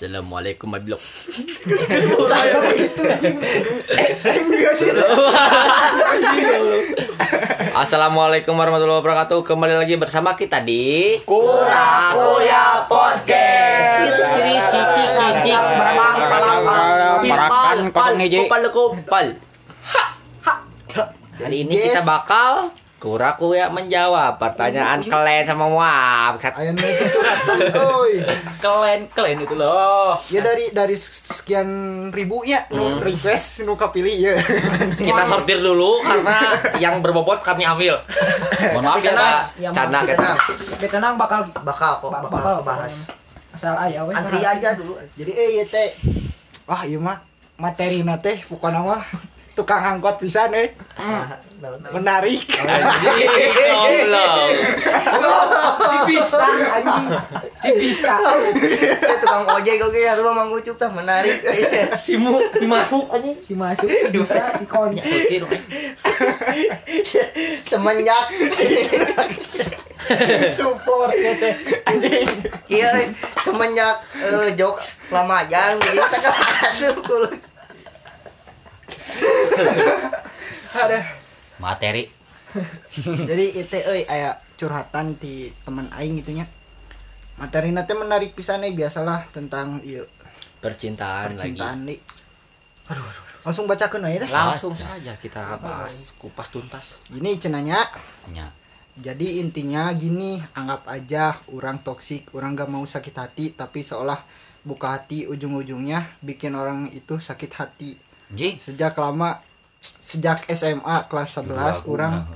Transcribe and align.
Assalamualaikum 0.00 0.64
Mablok. 0.72 0.96
Assalamualaikum 7.76 8.56
warahmatullahi 8.56 8.96
wabarakatuh. 9.04 9.44
Kembali 9.44 9.76
lagi 9.76 10.00
bersama 10.00 10.32
kita 10.40 10.64
di 10.64 11.20
Kurakuya 11.28 12.88
Podcast. 12.88 14.08
Itu 14.08 14.24
siti 14.24 14.56
kisik 14.56 15.60
Parakan 17.28 17.92
kosong 17.92 18.24
hiji. 18.24 18.48
Kupal 18.48 18.72
kupal. 18.72 19.26
Hari 21.44 21.56
ini 21.68 21.76
kita 21.76 22.08
bakal 22.08 22.72
Kurakuya 23.00 23.72
menjawab 23.72 24.36
pertanyaan 24.36 25.00
kalian 25.08 25.48
sama 25.48 25.72
Wap. 25.72 26.36
Ayo 26.52 26.76
nih 26.76 26.84
itu 26.84 27.04
curhatan, 27.16 27.58
oi. 27.96 28.20
Kalian 28.60 29.08
kalian 29.16 29.40
itu 29.40 29.56
loh. 29.56 30.20
Ya 30.28 30.44
dari 30.44 30.68
dari 30.68 31.00
sekian 31.00 31.68
ribunya 32.12 32.68
nu 32.68 33.00
request 33.00 33.64
nu 33.64 33.72
kapilih 33.80 34.12
ya. 34.20 34.34
Kita 35.08 35.24
sortir 35.24 35.64
dulu 35.64 36.04
karena 36.04 36.60
yang 36.76 37.00
berbobot 37.00 37.40
kami 37.40 37.64
ambil. 37.64 38.04
Mohon 38.76 38.84
maaf 38.84 39.00
ya, 39.00 39.12
Mas. 39.16 39.40
Yang 39.56 39.72
Canda 39.80 40.00
kita. 40.04 40.30
Tapi 40.76 40.86
tenang 40.92 41.16
bakal 41.16 41.40
Bakal 41.56 41.92
kok, 42.04 42.10
bakal, 42.12 42.28
bakal 42.28 42.52
kebahas. 42.60 42.92
Asal 43.56 43.74
aya 43.80 44.04
we. 44.04 44.12
Antri 44.12 44.44
aja 44.44 44.76
dulu. 44.76 45.00
Jadi 45.16 45.32
eh 45.32 45.48
ya 45.56 45.64
teh. 45.64 45.88
Wah, 46.68 46.84
iya 46.84 47.00
mah 47.00 47.24
materi 47.56 48.04
na 48.04 48.20
teh 48.20 48.44
bukan 48.48 48.72
nama 48.72 49.04
tukang 49.54 49.82
angkot 49.82 50.16
pisan 50.22 50.54
eh. 50.54 50.72
Menarik. 51.92 52.40
Anjing, 52.56 53.52
goblok. 53.68 54.48
Si 55.76 55.98
bisa 56.08 56.40
anjing. 56.48 57.06
Si 57.52 57.70
bisa. 57.76 58.14
tukang 59.20 59.44
ojek 59.44 59.84
oke 59.84 60.00
ya 60.00 60.16
rumah 60.16 60.44
mang 60.44 60.56
ucup 60.56 60.80
tah 60.80 60.88
menarik 60.88 61.44
Si 62.00 62.16
mu 62.16 62.40
masuk 62.64 63.04
anjing. 63.12 63.36
Si 63.44 63.52
masuk 63.52 63.88
si 63.92 64.08
bisa 64.08 64.56
si 64.56 64.64
konya. 64.64 65.04
Dong. 65.04 65.52
semenjak 67.68 68.24
Support 70.56 71.12
ya 71.12 71.32
teh. 71.36 71.54
Anjing. 71.84 72.28
iya 72.72 73.04
semenjak 73.44 74.00
eh, 74.16 74.48
jok 74.54 74.80
lamajan 75.10 75.76
jadi 75.82 76.00
saya 76.08 76.30
masuk 76.32 76.96
dulu 77.04 77.28
Ada. 80.70 81.00
Materi. 81.58 82.04
Jadi 82.94 83.46
itu 83.62 83.76
euy 83.78 84.02
aya 84.10 84.38
curhatan 84.58 85.14
di 85.18 85.50
teman 85.62 85.86
aing 85.94 86.18
gitu 86.18 86.34
nya. 86.34 86.46
Materi 87.38 87.72
teh 87.72 87.96
menarik 87.96 88.36
pisan 88.36 88.66
eh 88.66 88.74
biasalah 88.74 89.30
tentang 89.32 89.80
ieu 89.86 90.04
Percintaan, 90.60 91.40
lagi. 91.40 91.56
percintaan 91.56 91.78
nih. 91.88 91.98
Aduh, 92.92 93.00
aduh. 93.00 93.24
Langsung 93.40 93.64
bacakeun 93.64 94.04
aja 94.04 94.18
teh. 94.26 94.28
Langsung 94.28 94.74
saja 94.76 95.16
kita 95.16 95.56
bahas 95.56 96.12
kupas 96.20 96.52
tuntas. 96.52 97.00
Gini 97.08 97.40
cenanya. 97.40 97.80
Ya. 98.28 98.52
Jadi 99.00 99.40
intinya 99.40 99.88
gini, 99.96 100.36
anggap 100.52 100.84
aja 100.84 101.40
orang 101.48 101.80
toksik, 101.80 102.36
orang 102.36 102.52
gak 102.52 102.68
mau 102.68 102.84
sakit 102.84 103.14
hati, 103.16 103.56
tapi 103.56 103.80
seolah 103.80 104.20
buka 104.60 104.92
hati 104.92 105.24
ujung-ujungnya 105.24 106.20
bikin 106.20 106.52
orang 106.52 106.92
itu 106.92 107.16
sakit 107.16 107.52
hati. 107.56 107.96
Sejak 108.58 108.94
lama, 108.98 109.42
sejak 109.98 110.46
SMA 110.54 110.96
kelas 111.10 111.30
11, 111.40 111.86
orang 111.90 112.30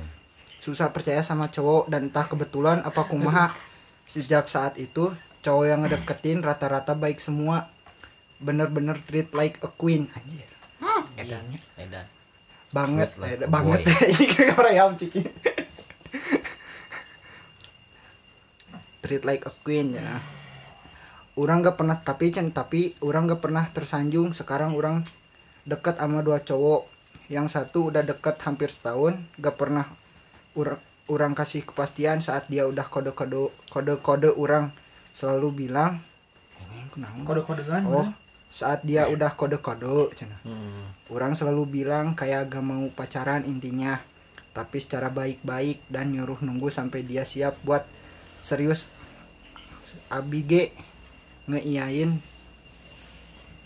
susah 0.58 0.88
percaya 0.90 1.20
sama 1.20 1.52
cowok 1.52 1.92
dan 1.92 2.08
entah 2.08 2.26
kebetulan 2.26 2.80
apa 2.82 3.04
kumaha. 3.04 3.52
Sejak 4.04 4.46
saat 4.52 4.76
itu, 4.78 5.10
cowok 5.42 5.64
yang 5.64 5.80
ngedeketin 5.82 6.44
rata-rata 6.44 6.92
baik 6.94 7.18
semua. 7.18 7.72
Bener-bener 8.38 9.00
treat 9.08 9.32
like 9.32 9.58
a 9.64 9.70
queen. 9.72 10.06
Anjir. 10.12 10.46
Edannya. 11.18 11.60
Edan. 11.78 12.06
Banget, 12.74 13.14
Treat 13.14 13.22
like 13.22 13.42
a 13.42 13.48
banget. 13.48 13.80
orang 14.60 14.74
yang 14.74 14.94
cici. 14.98 15.22
treat 19.04 19.22
like 19.28 19.44
a 19.44 19.52
queen 19.62 19.94
ya. 19.94 20.18
Orang 21.36 21.60
gak 21.60 21.76
pernah 21.76 22.00
tapi 22.00 22.32
cen 22.32 22.50
tapi 22.56 22.96
orang 23.04 23.28
gak 23.28 23.42
pernah 23.44 23.68
tersanjung. 23.68 24.32
Sekarang 24.32 24.72
orang 24.74 25.04
deket 25.64 25.96
sama 25.98 26.20
dua 26.20 26.40
cowok. 26.40 26.88
Yang 27.32 27.56
satu 27.56 27.88
udah 27.88 28.04
deket 28.04 28.36
hampir 28.44 28.68
setahun, 28.68 29.16
gak 29.40 29.56
pernah 29.56 29.88
ur- 30.52 30.80
orang 31.08 31.32
kasih 31.36 31.64
kepastian 31.64 32.24
saat 32.24 32.48
dia 32.48 32.64
udah 32.64 32.84
kode-kode 32.88 33.52
kode-kode 33.68 34.32
orang 34.32 34.72
selalu 35.12 35.68
bilang 35.68 36.00
"Ini 36.60 36.88
kunaon?" 36.92 37.24
Kode-kodean. 37.24 37.84
Oh, 37.88 38.08
saat 38.48 38.84
dia 38.84 39.08
udah 39.08 39.32
kode-kode 39.36 40.16
cenah. 40.16 40.40
Hmm. 40.44 40.88
Orang 41.12 41.36
selalu 41.36 41.82
bilang 41.84 42.16
kayak 42.16 42.48
gak 42.48 42.64
mau 42.64 42.88
pacaran 42.92 43.44
intinya 43.44 44.00
Tapi 44.54 44.78
secara 44.78 45.10
baik-baik 45.10 45.82
dan 45.90 46.14
nyuruh 46.14 46.38
nunggu 46.38 46.70
sampai 46.70 47.02
dia 47.02 47.26
siap 47.26 47.58
buat 47.66 47.84
serius 48.38 48.86
Abi 50.06 50.46
ge 50.46 50.70
ngeiyain 51.50 52.22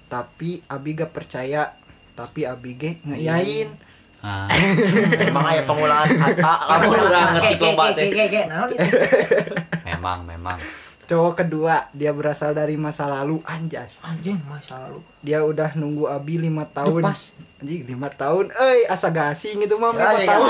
Tapi 0.08 0.64
Abi 0.66 0.96
gak 0.96 1.12
percaya 1.12 1.76
Tapi 2.18 2.42
Abi 2.42 2.74
ge 2.74 2.90
ngeiyain 3.00 3.70
Ah. 4.18 4.50
Emang 5.30 5.46
aya 5.46 5.62
pengulangan 5.62 6.10
kata 6.10 6.52
lamun 6.74 6.90
urang 6.98 7.38
ngetik 7.38 7.62
loba 7.62 7.94
teh. 7.94 8.10
Memang, 9.86 10.26
memang. 10.26 10.58
Cowok 11.06 11.38
kedua 11.38 11.86
dia 11.94 12.10
berasal 12.10 12.50
dari 12.50 12.74
masa 12.74 13.06
lalu 13.06 13.38
anjas 13.42 13.96
Anjing 14.02 14.42
masa 14.44 14.76
lalu. 14.82 15.00
Dia 15.22 15.40
udah 15.40 15.72
nunggu 15.72 16.04
Abi 16.04 16.36
lima 16.36 16.66
tahun 16.66 17.00
Lepas. 17.00 17.32
Anjing 17.62 17.86
lima 17.86 18.10
tahun 18.10 18.50
Eh 18.50 18.84
asa 18.84 19.08
gasing 19.08 19.62
itu 19.62 19.78
mah 19.78 19.94
lima 19.94 20.02
Ya, 20.02 20.18
ya, 20.18 20.26
tahun 20.28 20.46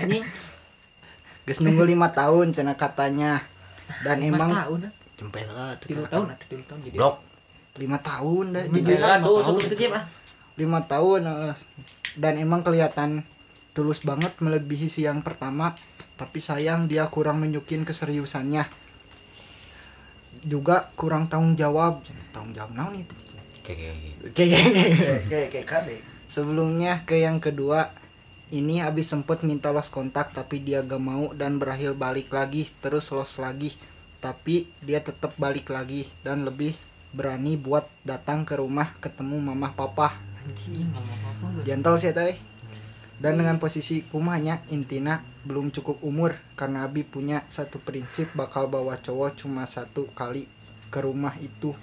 Anjing. 0.00 0.24
Geus 1.44 1.58
nunggu 1.60 1.84
lima 1.84 2.10
tahun 2.10 2.50
cina 2.50 2.74
katanya 2.74 3.44
Dan 4.02 4.18
Lima 4.18 4.40
emang 4.40 4.50
tahun. 4.56 4.78
dah. 4.88 4.92
Jempel 5.16 5.46
lah. 5.50 5.76
Tilu 5.78 6.02
tahun 6.06 6.26
atau 6.32 6.46
tilu 6.48 6.62
tahun 6.64 6.80
jadi. 6.82 6.96
Blok. 6.96 7.16
Lima 7.78 7.98
tahun 8.02 8.44
dah 8.56 8.64
Lima 8.66 8.76
jadi 8.82 9.20
tahun. 9.22 10.00
lima 10.58 10.80
tahun. 10.84 11.20
dan 12.18 12.34
emang 12.42 12.66
kelihatan 12.66 13.22
tulus 13.70 14.02
banget 14.02 14.34
melebihi 14.42 14.90
si 14.90 15.06
yang 15.06 15.22
pertama. 15.22 15.74
Tapi 16.18 16.36
sayang 16.36 16.84
dia 16.90 17.06
kurang 17.08 17.40
nunjukin 17.40 17.86
keseriusannya. 17.86 18.66
Juga 20.44 20.90
kurang 20.98 21.30
tanggung 21.30 21.54
jawab. 21.56 22.02
Tanggung 22.34 22.52
jawab 22.52 22.72
naon 22.74 22.98
itu? 22.98 23.14
Oke, 23.60 23.72
oke, 23.72 23.88
oke. 23.94 24.08
Oke, 24.28 24.42
oke, 24.44 24.70
oke. 24.90 25.16
kayak 25.30 25.48
kayak 25.54 25.68
kabe 25.68 25.96
sebelumnya 26.30 27.02
ke 27.02 27.18
yang 27.18 27.42
kedua 27.42 27.90
ini 28.54 28.78
habis 28.82 29.10
sempet 29.10 29.42
minta 29.42 29.70
los 29.74 29.90
kontak 29.90 30.30
tapi 30.30 30.62
dia 30.62 30.82
gak 30.82 31.02
mau 31.02 31.30
dan 31.34 31.58
berakhir 31.58 31.94
balik 31.94 32.30
lagi 32.34 32.66
terus 32.82 33.10
los 33.14 33.38
lagi. 33.38 33.74
Tapi 34.20 34.68
dia 34.84 35.00
tetap 35.00 35.32
balik 35.40 35.70
lagi 35.72 36.04
dan 36.20 36.44
lebih 36.44 36.76
berani 37.10 37.58
buat 37.58 37.86
datang 38.06 38.46
ke 38.46 38.54
rumah 38.58 38.94
ketemu 39.02 39.36
mama 39.42 39.74
papa 39.74 40.14
Anjing. 40.46 40.88
gentle 41.66 41.98
sih 41.98 42.14
teh 42.14 42.38
dan 43.20 43.36
dengan 43.36 43.60
posisi 43.60 44.00
rumahnya 44.08 44.64
intina 44.72 45.20
belum 45.44 45.68
cukup 45.74 46.00
umur 46.00 46.32
karena 46.56 46.88
Abi 46.88 47.04
punya 47.04 47.44
satu 47.52 47.76
prinsip 47.76 48.32
bakal 48.32 48.72
bawa 48.72 48.96
cowok 48.96 49.36
cuma 49.44 49.68
satu 49.68 50.08
kali 50.16 50.48
ke 50.88 50.98
rumah 51.04 51.36
itu 51.36 51.76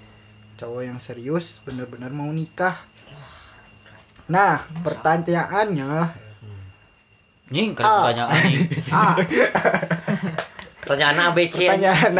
cowok 0.57 0.81
yang 0.81 0.97
serius 0.97 1.61
bener-bener 1.61 2.09
mau 2.09 2.29
nikah 2.33 2.81
nah 4.25 4.65
pertanyaannya 4.81 6.25
Nying, 7.47 7.79
keren 7.79 7.88
Ah. 7.88 8.11
pertanyaan 8.11 8.44
anjing. 8.44 8.67
Ah, 8.91 9.15
Pertanyaan 10.83 11.31
ABC. 11.31 11.63
Pertanyaan. 11.63 12.12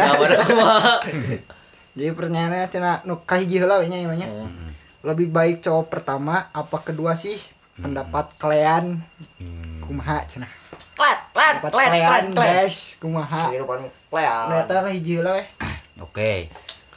Jadi 1.98 2.14
pertanyaannya 2.14 2.70
cina 2.70 3.02
nu 3.02 3.18
kahiji 3.20 3.58
heula 3.58 3.82
we 3.82 3.90
nya. 3.90 4.06
Hmm. 4.24 4.70
lebih 4.98 5.26
baik 5.28 5.62
cowok 5.62 5.86
pertama 5.88 6.50
apa 6.50 6.78
kedua 6.80 7.14
sih 7.14 7.38
pendapat 7.74 8.34
kalian 8.34 9.02
Hmm. 9.38 9.82
kumaha 9.82 10.22
cina 10.26 10.46
klat, 10.94 11.30
klat, 11.30 11.58
pendapat 11.58 11.70
klat, 11.70 11.86
klat, 11.86 12.02
kalian 12.02 12.24
klat. 12.30 12.46
guys 12.54 12.76
kumaha 12.98 13.42
kehidupan 13.48 13.78
kleang 14.08 14.46
Ternyata 14.62 14.90
hiji 14.90 15.12
heula 15.16 15.32
we 15.34 15.44
Oke. 15.98 16.50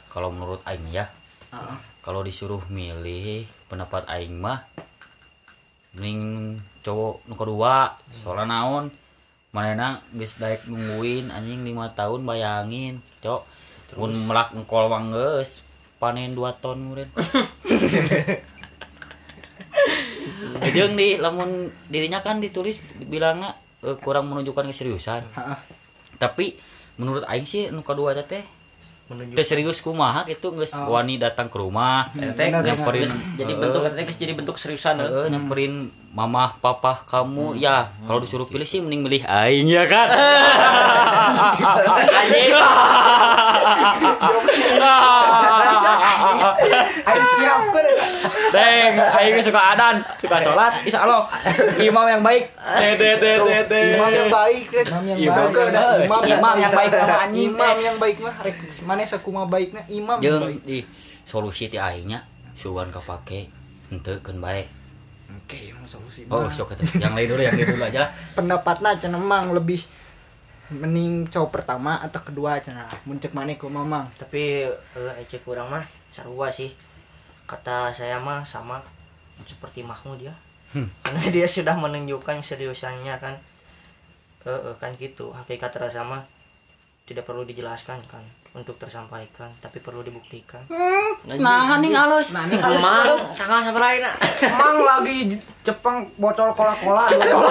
Kalau 0.06 0.28
menurut 0.28 0.62
aing 0.62 0.86
ya, 0.88 1.10
Heeh. 1.50 1.76
kalau 2.00 2.22
disuruh 2.22 2.62
milih 2.68 3.42
pendapat 3.66 4.06
aing 4.06 4.36
mah 4.36 4.62
mending 5.92 6.22
cowok 6.80 7.22
nu 7.24 7.34
kedua 7.34 7.96
soalnya 8.18 8.48
naon 8.50 8.84
manena 9.50 10.00
geus 10.10 10.36
daek 10.36 10.64
nungguin 10.64 11.28
anjing 11.28 11.62
lima 11.62 11.92
tahun 11.92 12.24
bayangin 12.24 12.98
cok 13.20 13.44
mun 13.96 14.12
melak 14.28 14.56
engkol 14.56 14.88
geus 15.12 15.64
panen 16.00 16.34
2 16.34 16.62
ton 16.62 16.78
murid. 16.80 17.08
Jeung 20.74 20.96
di 20.96 21.20
lamun 21.20 21.70
dirinya 21.92 22.24
kan 22.24 22.40
ditulis 22.40 22.80
bilangnya 22.96 23.54
eh, 23.84 23.96
kurang 24.00 24.32
menunjukkan 24.32 24.72
keseriusan. 24.72 25.22
Tapi 26.18 26.56
menurut 26.96 27.24
aing 27.28 27.46
sih 27.46 27.70
nu 27.70 27.82
kedua 27.84 28.16
teh 28.24 28.44
teh 29.04 29.34
teh 29.34 29.44
serius 29.46 29.78
kumaha 29.78 30.24
gitu 30.24 30.50
geus. 30.52 30.72
Oh. 30.72 30.90
wani 30.90 31.16
datang 31.16 31.46
ke 31.46 31.54
rumah 31.54 32.08
Hmm, 32.10 32.32
teh 32.32 32.48
nyamperin 32.48 33.04
bener. 33.04 33.36
jadi 33.36 33.52
bentuk 33.54 33.80
katanya 33.82 34.04
geus 34.04 34.16
jadi 34.16 34.32
bentuk 34.32 34.56
seriusan 34.56 34.96
Heeh, 34.98 35.26
nyamperin 35.28 35.72
mamah 36.10 36.56
papah 36.58 37.02
kamu 37.02 37.56
ya. 37.56 37.88
Kalau 38.02 38.18
disuruh 38.18 38.44
pilih 38.44 38.64
sih 38.64 38.78
mending 38.78 39.00
milih 39.00 39.22
aing 39.22 39.64
ya 39.66 39.84
kan? 39.86 40.08
Anjing 42.12 42.52
Ayo 47.02 47.22
siapkan. 47.38 47.84
Deng, 48.52 48.92
aing 48.98 49.38
suka 49.40 49.60
adan, 49.72 50.02
suka 50.18 50.36
sholat, 50.38 50.82
insya 50.82 51.06
Allah 51.06 51.30
imam 51.78 52.06
yang 52.08 52.22
baik. 52.22 52.50
Imam 53.70 54.10
yang 54.10 54.28
baik 54.28 54.64
kan 54.68 54.84
Imam 54.86 55.06
yang 55.06 55.22
baik. 55.22 55.70
Eh, 55.72 56.34
Imam 56.34 56.56
yang 56.58 56.72
baik 56.72 56.90
imam 57.32 57.76
yang 57.78 57.96
baik 57.96 58.16
mah 58.20 58.34
rek 58.42 58.56
mana 58.82 59.02
sakuma 59.06 59.46
baiknya 59.46 59.82
imam 59.88 60.18
yang 60.20 60.40
Jeung 60.42 60.60
di 60.62 60.84
solusi 61.22 61.70
ti 61.70 61.78
aingnya 61.78 62.24
sugan 62.52 62.90
kapake 62.90 63.48
henteu 63.88 64.18
keun 64.20 64.40
baik. 64.40 64.68
oke 65.32 65.56
solusi 65.88 66.28
Oh, 66.28 66.44
sok. 66.48 66.76
Yang 67.00 67.12
lain 67.16 67.26
dulu, 67.28 67.40
yang 67.40 67.56
lain 67.56 67.68
dulu 67.72 67.84
aja. 67.88 68.12
pendapatnya 68.36 69.00
cenah 69.00 69.16
emang 69.16 69.56
lebih 69.56 69.80
mending 70.72 71.28
cowok 71.28 71.50
pertama 71.52 72.00
atau 72.00 72.20
kedua 72.24 72.56
cenah 72.60 72.88
muncul 73.04 73.28
mana 73.36 73.52
ku 73.56 73.68
mamang 73.68 74.08
tapi 74.16 74.64
eh, 74.68 75.12
ecek 75.20 75.44
kurang 75.44 75.68
mah 75.68 75.84
sarua 76.12 76.48
sih. 76.52 76.70
Kata 77.48 77.90
saya 77.92 78.20
mah 78.22 78.44
sama 78.46 78.80
seperti 79.44 79.82
Mahmud 79.82 80.20
ya. 80.22 80.32
Hmm. 80.72 80.88
karena 81.04 81.22
dia 81.28 81.46
sudah 81.48 81.76
menunjukkan 81.76 82.44
seriusannya 82.44 83.16
kan. 83.18 83.34
Eh, 84.46 84.50
eh, 84.52 84.74
kan 84.78 84.94
gitu. 84.96 85.32
Hakikat 85.32 85.72
rasa 85.76 86.04
mah 86.04 86.22
tidak 87.02 87.26
perlu 87.26 87.42
dijelaskan 87.42 87.98
kan 88.06 88.22
untuk 88.52 88.76
tersampaikan 88.76 89.48
tapi 89.58 89.80
perlu 89.80 90.04
dibuktikan. 90.04 90.60
Nah, 91.40 91.80
nih 91.80 91.92
alus. 91.96 92.36
Nah, 92.36 92.44
ini 92.44 92.60
emang 92.60 93.32
sangat 93.32 93.64
sama 93.64 93.80
lain 93.80 94.04
nak. 94.04 94.14
Emang 94.44 94.76
lagi 94.84 95.16
Jepang 95.64 96.04
botol 96.20 96.52
cola-cola 96.52 97.08
dulu. 97.08 97.48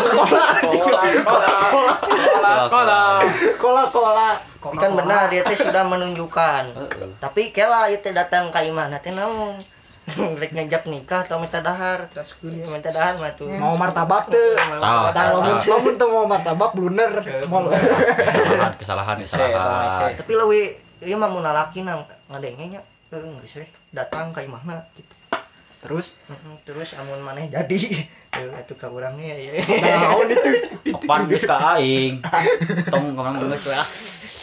Kola. 2.70 3.84
kola 3.90 4.30
kola 4.62 4.78
kan 4.78 4.92
benar 4.94 5.28
dia 5.28 5.42
teh 5.42 5.58
sudah 5.58 5.84
menunjukkan. 5.84 6.64
Tapi 7.24 7.50
kela 7.50 7.90
itu 7.90 8.08
datang 8.12 8.48
ke 8.48 8.62
imah. 8.64 8.88
Nanti 8.88 9.10
namun 9.10 9.58
rek 10.40 10.52
ngajak 10.52 10.86
nikah 10.86 11.24
atau 11.24 11.38
minta 11.38 11.60
dahar? 11.60 12.10
Ya, 12.12 12.22
minta 12.68 12.90
dahar 12.90 13.18
mah 13.18 13.34
tuh. 13.34 13.50
Mau 13.50 13.74
martabak 13.74 14.28
tuh 14.28 14.54
Tah, 14.78 15.10
Tah, 15.10 15.26
lamun 15.32 15.58
tah. 15.58 15.68
lamun 15.68 15.94
tuh 15.96 16.08
mau 16.08 16.26
martabak 16.26 16.72
blunder. 16.72 17.12
Mau 17.46 17.66
Kesalahan, 17.68 18.74
kesalahan, 18.78 19.18
kesalahan. 19.20 20.12
tapi 20.16 20.34
lebih 20.34 20.64
iya 21.02 21.16
mah 21.16 21.28
mun 21.28 21.42
lalaki 21.42 21.82
na 21.82 21.98
ngadengenya 22.28 22.82
eh 23.10 23.20
geus 23.42 23.58
we 23.58 23.66
datang 23.90 24.30
ka 24.30 24.40
imahna 24.40 24.86
gitu. 24.94 25.10
Terus? 25.82 26.14
Terus 26.62 26.94
amun 26.94 27.20
maneh 27.20 27.50
jadi. 27.50 27.78
Atuh 28.58 28.78
ka 28.78 28.88
urangnya 28.88 29.34
ya. 29.34 29.52
Naon 30.00 30.30
itu? 30.30 30.50
Apaan 30.94 31.26
geus 31.28 31.44
ka 31.44 31.76
aing? 31.76 32.22
Tong 32.88 33.12
ke 33.12 33.22
mana 33.22 33.38
geus 33.44 33.66
we 33.66 33.74
ah. 33.74 33.86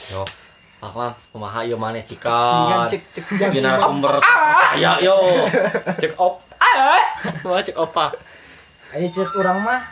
Yo. 0.09 0.25
ah 0.79 0.95
mam 0.95 1.11
kumaha 1.35 1.67
ieu 1.67 1.75
maneh 1.75 2.07
Cingan 2.07 2.87
cikan 2.87 2.87
cek 2.87 3.03
cek 3.19 3.51
Di 3.51 3.59
narasumber 3.59 4.23
ya 4.79 5.03
yo 5.03 5.19
Cek 5.99 6.15
op. 6.17 6.39
Ah. 6.63 7.03
Wah, 7.43 7.59
cek 7.59 7.75
opa. 7.75 8.15
Ayo 8.95 9.11
cek 9.11 9.35
orang 9.37 9.59
mah. 9.67 9.83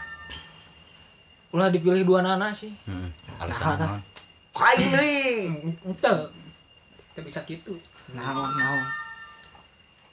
Ulah 1.51 1.69
dipilih 1.75 2.07
dua 2.07 2.23
nana 2.23 2.55
sih. 2.55 2.71
Heeh. 2.87 3.09
Alasan 3.43 3.77
naon? 3.77 4.01
kain 4.57 4.89
deui 4.89 5.17
Ente. 5.85 6.13
Kita 7.13 7.21
bisa 7.21 7.41
gitu. 7.45 7.77
naon 8.15 8.51
naon 8.55 8.83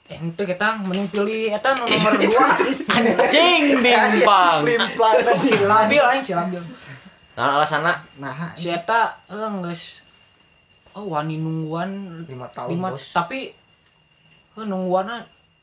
Eh, 0.04 0.20
ente 0.20 0.44
kita 0.44 0.84
mending 0.84 1.08
pilih 1.08 1.48
eta 1.48 1.72
nomor 1.72 2.12
dua. 2.20 2.60
Anjing 2.98 3.80
bimbang. 3.80 4.60
limplan 4.68 5.16
Si 5.40 5.64
labil 5.64 6.02
aing 6.04 6.20
labil. 6.28 6.60
Nah 7.34 7.58
alasana 7.58 7.92
nah 8.16 8.54
Si 8.54 8.66
eta 8.66 9.18
eh 9.26 9.34
geus 9.60 10.02
oh 10.92 11.10
wani 11.10 11.34
nungguan 11.36 11.90
lima 12.24 12.46
tahun 12.48 12.70
lima 12.70 12.88
bos 12.90 13.10
tapi 13.10 13.50
eh 14.54 14.62
nungguan 14.62 15.10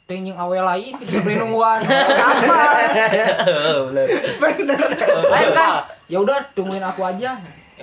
teh 0.03 0.17
jeung 0.17 0.35
awe 0.35 0.57
lain 0.57 0.91
kita 0.97 1.23
beri 1.23 1.39
nungguan. 1.39 1.79
Apa? 1.79 2.59
Lain 5.31 5.49
kan. 5.51 5.87
Ya 6.05 6.19
udah 6.19 6.43
tungguin 6.51 6.83
aku 6.83 7.01
aja. 7.01 7.39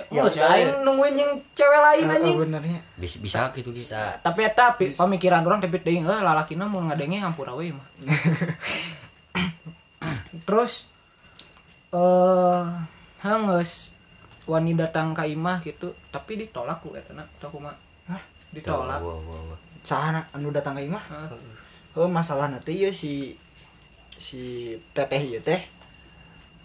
Ya 0.09 0.21
Ya 0.23 0.77
nungguin 0.79 1.17
yang 1.17 1.41
cewek 1.51 1.79
lain 1.81 2.05
anjing. 2.07 2.37
benernya 2.39 2.79
Bisa 2.95 3.17
bisa 3.17 3.39
gitu 3.51 3.73
bisa. 3.73 4.15
tapi 4.21 4.45
eta 4.45 4.71
pi- 4.73 4.93
pemikiran 4.93 5.41
orang 5.41 5.59
tapi 5.59 5.75
teuing 5.77 6.05
eh 6.05 6.21
lalakina 6.21 6.63
mau 6.63 6.79
ngadenge 6.79 7.17
hampura 7.17 7.51
we 7.51 7.73
mah 7.73 7.83
terus 10.47 10.87
eh 11.91 12.63
hangus 13.19 13.91
wani 14.49 14.73
datang 14.73 15.13
ka 15.13 15.27
imah 15.27 15.61
gitu 15.61 15.93
tapi 16.09 16.39
ditolak 16.39 16.81
ku 16.81 16.95
eta 16.97 17.13
teu 17.37 17.49
kumaha 17.53 17.75
Hah? 18.09 18.21
ditolak. 18.49 18.97
Wah, 19.03 19.19
wah, 19.21 19.39
wah. 19.53 19.59
sahana 19.85 20.25
anu 20.33 20.49
datang 20.49 20.73
ka 20.73 20.81
imah? 20.81 21.03
Heeh. 21.05 21.29
oh 21.99 22.09
masalah 22.09 22.49
nanti 22.49 22.81
ya 22.81 22.89
si 22.89 23.37
si 24.17 24.73
teteh 24.95 25.21
ieu 25.21 25.41
teh. 25.45 25.61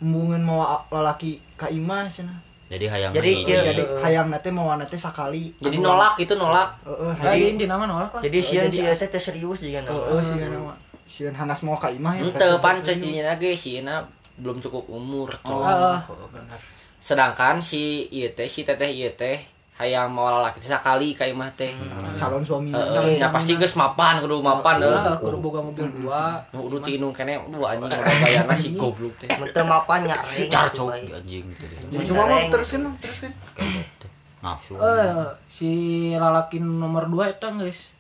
Mungkin 0.01 0.43
mau 0.43 0.65
lalaki 0.91 1.39
ka 1.55 1.71
imah 1.71 2.11
cenah 2.11 2.41
Jadi 2.65 2.89
hayang 2.89 3.13
Jadi, 3.13 3.31
iya, 3.45 3.61
jadi 3.71 3.83
hayang 4.03 4.33
nanti 4.33 4.49
mau 4.51 4.73
nanti 4.73 4.97
sakali. 4.97 5.53
Jadi 5.61 5.77
Anu, 5.79 5.85
nolak 5.95 6.17
itu 6.17 6.33
nolak. 6.35 6.81
Heeh 6.83 7.13
jadi 7.21 7.29
hayang 7.29 7.57
di 7.61 7.67
nama 7.69 7.85
nolak 7.85 8.11
lah. 8.17 8.23
jadi 8.25 8.39
sieun 8.41 8.73
jadi- 8.73 8.97
sia 8.97 9.07
teh 9.07 9.21
serius 9.21 9.61
juga. 9.61 9.85
Heeh 9.85 10.21
sih 10.25 10.37
kan 10.41 10.51
mah 10.59 10.77
sieun 11.05 11.37
hanas 11.37 11.61
mau 11.63 11.77
ka 11.77 11.93
imah 11.93 12.17
ya 12.17 12.33
berarti 12.33 12.59
pan 12.65 12.81
lagi 12.81 13.51
si 13.55 13.79
Ina 13.79 14.03
belum 14.39 14.59
cukup 14.59 14.91
umur 14.91 15.31
oh. 15.47 15.63
Heeh. 15.63 15.99
oh, 16.11 16.29
benar. 16.31 16.59
Sedangkan 16.99 17.61
si 17.63 18.09
ieu 18.11 18.33
teh 18.33 18.49
si 18.51 18.67
teteh 18.67 18.91
ieu 18.91 19.13
teh 19.15 19.39
hayang 19.75 20.11
mau 20.11 20.31
lalaki 20.31 20.63
teh 20.63 20.71
sakali 20.71 21.15
ka 21.15 21.27
imah 21.27 21.51
teh. 21.55 21.75
Calon 22.19 22.43
suami. 22.43 22.71
Heeh, 22.75 23.19
ya 23.19 23.31
pasti 23.31 23.55
geus 23.55 23.75
mapan 23.79 24.23
kudu 24.23 24.43
mapan 24.43 24.83
Heeh, 24.83 24.91
deh 24.91 25.15
kudu 25.23 25.39
boga 25.39 25.61
mobil 25.63 25.87
dua. 26.03 26.43
Kudu 26.51 26.83
ti 26.83 26.99
inung 26.99 27.15
kene 27.15 27.39
lu 27.51 27.63
anjing 27.63 27.91
udah 27.91 28.17
bayarna 28.23 28.55
si 28.59 28.75
goblok 28.75 29.15
teh. 29.23 29.31
Mun 29.39 29.51
teu 29.55 29.63
mapan 29.67 30.07
bae. 30.09 30.51
di 30.51 31.11
anjing. 31.13 31.47
Jadi 31.93 32.05
cuma 32.11 32.23
mau 32.27 32.41
Kayak 32.51 33.71
gitu. 33.71 34.07
Nafsu. 34.45 34.77
eh 34.77 35.25
si 35.49 35.71
lalaki 36.13 36.59
nomor 36.59 37.07
dua 37.07 37.31
eta 37.31 37.55
geus. 37.55 37.95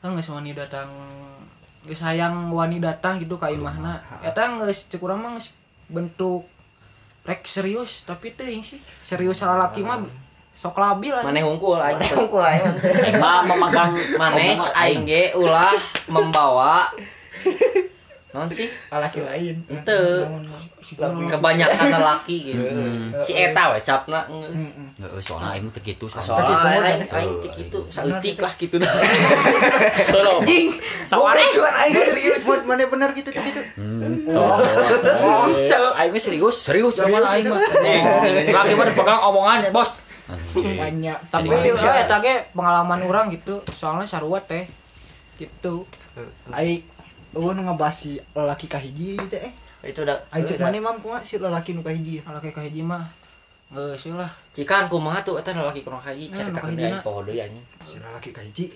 Kan 0.00 0.16
geus 0.16 0.30
wani 0.32 0.54
datang 0.54 0.88
geus 1.84 2.00
hayang 2.00 2.54
wani 2.54 2.80
datang 2.80 3.18
gitu 3.18 3.34
ka 3.36 3.50
imahna. 3.50 3.98
Eta 4.22 4.46
geus 4.62 4.86
cek 4.86 5.02
urang 5.02 5.20
mah 5.20 5.36
geus 5.36 5.57
bentuk 5.88 6.44
rek 7.24 7.44
serius 7.44 8.04
tapi 8.08 8.32
teuing 8.32 8.64
sih 8.64 8.80
serius 9.04 9.44
lalaki 9.44 9.84
mah 9.84 10.04
sok 10.58 10.74
labil 10.74 11.14
anjing. 11.14 11.28
maneh 11.30 11.42
hungkul 11.46 11.78
aing 11.78 11.98
Maneh 12.02 12.12
unggul 12.18 12.42
aing. 12.42 12.66
Ma 13.22 13.46
memegang 13.46 13.94
maneh 14.18 14.58
aing 14.74 15.06
ge 15.06 15.24
ulah 15.38 15.70
membawa 16.10 16.90
non 18.28 18.44
sih? 18.48 18.68
Laki 18.88 19.20
lain. 19.20 19.56
Ente. 19.64 19.98
Kebanyakan 21.28 21.86
lelaki 21.90 22.36
gitu. 22.48 22.64
Si 23.20 23.32
eta 23.32 23.72
we 23.72 23.80
capna 23.80 24.24
geus 24.24 24.64
Heeh, 24.98 25.20
soalnya 25.20 25.48
aing 25.54 25.68
gitu 25.74 26.04
soalnya. 26.06 26.88
aing 27.10 27.32
teh 27.38 27.50
kitu. 27.50 27.78
Saeutik 27.88 28.36
lah 28.36 28.52
kitu 28.54 28.76
dah. 28.76 28.88
Tolong. 30.14 30.40
Anjing. 30.42 30.76
Sawari. 31.02 31.44
Boleh, 31.46 31.72
aing 31.78 31.96
serius. 32.04 32.42
Buat 32.42 32.62
mana 32.64 32.84
benar 32.84 33.10
gitu 33.12 33.28
gitu 33.28 33.60
Hmm, 33.76 34.24
tuh. 34.24 35.90
Aing 35.94 36.16
serius, 36.18 36.56
serius 36.58 36.94
sama 36.94 37.20
aing 37.22 37.44
itu. 37.44 37.50
mah. 37.50 37.62
Laki 38.50 38.72
mah 38.74 38.86
dipegang 38.86 39.20
omongannya, 39.24 39.70
Bos. 39.70 39.92
Banyak 40.52 41.18
tapi 41.32 41.48
Serius. 41.48 41.80
eh, 41.80 42.04
eta 42.04 42.16
ge 42.18 42.34
pengalaman 42.52 43.00
orang 43.02 43.28
gitu. 43.30 43.64
Soalnya 43.70 44.04
sarua 44.04 44.40
teh. 44.40 44.68
Gitu. 45.36 45.88
Aing 46.50 46.84
Oh, 47.38 47.50
nu 47.50 47.62
ngebahas 47.62 47.94
si 47.94 48.10
lelaki 48.28 48.66
kahiji 48.66 49.14
gitu 49.16 49.36
eh. 49.38 49.54
itu 49.80 50.02
udah 50.02 50.18
Aing 50.28 50.42
cek 50.42 50.58
udah. 50.58 50.66
mana 50.66 50.78
mam 50.82 50.96
kumaha 50.98 51.22
si 51.22 51.34
lelaki 51.36 51.70
nu 51.70 51.80
kahiji. 51.80 52.18
lalaki 52.20 52.50
kahiji 52.50 52.82
mah 52.82 53.06
geus 53.68 54.02
we 54.02 54.12
lah 54.12 54.26
cikan 54.50 54.84
kumaha 54.86 55.22
tuh 55.22 55.36
eta 55.36 55.52
lelaki 55.52 55.80
kuno 55.80 55.96
haji 55.96 56.24
Eh, 56.24 56.34
cerita 56.34 56.50
nu 56.50 56.56
ke 56.56 56.62
kahijina. 56.66 56.88
deui 56.90 57.00
poho 57.00 57.20
deui 57.22 57.38
anjing 57.38 57.62
Si 57.80 57.96
lelaki 57.96 58.30
kahiji. 58.32 58.66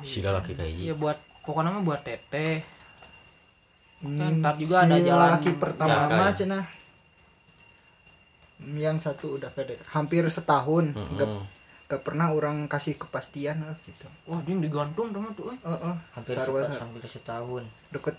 Si 0.00 0.20
laki 0.20 0.52
kayak 0.52 0.68
iya 0.70 0.92
gitu. 0.92 1.00
buat 1.00 1.16
pokoknya 1.42 1.70
mah 1.70 1.82
buat 1.82 2.00
teteh 2.02 2.60
Hmm, 3.98 4.38
ntar 4.38 4.54
juga 4.54 4.84
ada 4.84 4.94
si 4.94 5.02
jalan- 5.02 5.26
lelaki 5.32 5.50
pertama 5.56 5.90
Ya, 5.90 6.06
mah 6.08 6.22
kayak. 6.24 6.36
cenah. 6.36 6.64
Yang 8.60 8.96
satu 9.00 9.26
udah 9.34 9.50
pede 9.50 9.74
hampir 9.88 10.22
setahun 10.28 10.92
Mm-mm. 10.92 11.16
gak, 11.16 11.30
gak 11.88 12.04
pernah 12.04 12.28
orang 12.30 12.68
kasih 12.68 12.94
kepastian 12.94 13.64
eh, 13.64 13.76
gitu. 13.84 14.04
wah 14.24 14.40
dia 14.40 14.54
digantung 14.54 15.08
teman 15.08 15.32
tuh 15.32 15.50
eh. 15.50 15.58
Heeh. 15.58 15.94
hampir 16.12 16.36
Sarua 16.36 16.60
sepa- 16.62 16.70
sa- 16.70 16.80
hampir 16.84 17.02
setahun 17.04 17.64
deket 17.88 18.16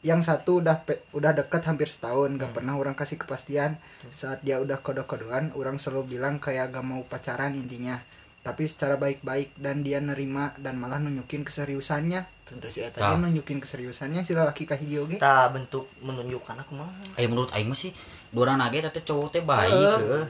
yang 0.00 0.24
satu 0.24 0.64
udah 0.64 0.80
pe- 0.80 1.04
udah 1.12 1.36
deket 1.36 1.60
hampir 1.62 1.84
setahun 1.84 2.32
gak 2.34 2.56
pernah 2.56 2.74
orang 2.74 2.96
kasih 2.96 3.20
kepastian 3.20 3.76
saat 4.14 4.40
dia 4.40 4.56
udah 4.56 4.80
kode-kodean 4.80 5.52
orang 5.52 5.76
selalu 5.76 6.16
bilang 6.16 6.40
kayak 6.40 6.72
gak 6.72 6.80
mau 6.80 7.04
pacaran 7.04 7.52
intinya 7.52 8.00
tapi 8.40 8.64
secara 8.64 8.96
baik-baik 8.96 9.52
dan 9.54 9.84
dia 9.84 10.00
nerima 10.00 10.56
dan 10.56 10.80
malah 10.80 10.96
nunjukin 10.96 11.44
keseriusannya 11.44 12.24
terus 12.42 12.72
si 12.72 12.80
eta 12.80 12.98
Tah. 12.98 13.14
nunjukin 13.14 13.58
keseriusannya 13.58 14.20
si 14.20 14.34
laki 14.34 14.66
kahijau 14.66 15.06
ge 15.06 15.16
kita 15.16 15.48
bentuk 15.48 15.86
menunjukkan 15.98 16.58
aku 16.58 16.74
mah 16.74 16.90
Ayo 17.14 17.30
menurut 17.30 17.50
aing 17.50 17.66
mah 17.66 17.74
sih 17.74 17.94
dua 18.30 18.54
nage 18.54 18.82
teh 18.84 19.02
cowok 19.02 19.28
teh 19.30 19.42
baik. 19.42 19.70
Heeh. 19.70 20.24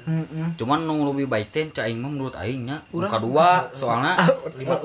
Cuman 0.57 0.85
nu 0.85 1.05
lebih 1.07 1.25
baik 1.27 1.49
teh 1.49 1.65
cak 1.67 1.85
aing 1.85 1.97
mah 1.97 2.09
menurut 2.09 2.37
aing 2.37 2.65
nya 2.65 2.85
muka 2.91 3.17
dua 3.17 3.69
soalnya 3.71 4.21
lima 4.61 4.77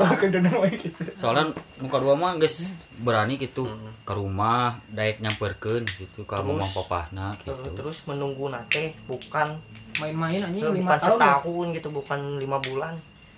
gitu 0.72 0.88
soalnya 1.14 1.52
muka 1.78 1.98
dua 2.00 2.16
mah 2.16 2.36
geus 2.36 2.72
berani 2.98 3.36
gitu 3.36 3.68
ke 4.02 4.14
rumah 4.14 4.80
daek 4.88 5.20
nyamperkeun 5.20 5.84
gitu 5.84 6.24
ka 6.24 6.40
mamang 6.40 6.72
papahna 6.72 7.36
Eh, 7.42 7.52
gitu. 7.52 7.72
terus 7.76 8.04
menunggu 8.06 8.48
nanti 8.48 8.96
bukan 9.06 9.60
main-main 9.98 10.40
anjing 10.40 10.62
eh, 10.62 10.72
lima 10.72 10.96
bukan 10.96 11.00
tahun 11.00 11.20
setahun 11.20 11.66
gitu 11.74 11.88
bukan 11.90 12.20
lima 12.36 12.58
bulan 12.60 12.94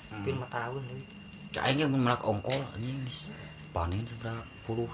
tapi 0.10 0.30
lima 0.32 0.46
tahun 0.48 0.82
eh. 0.86 1.02
Cak 1.48 1.64
aing 1.66 1.88
mun 1.88 2.02
melak 2.04 2.22
ongkol 2.22 2.58
anjing 2.74 2.98
panen 3.78 4.02
seberapa 4.10 4.42
puluh 4.66 4.90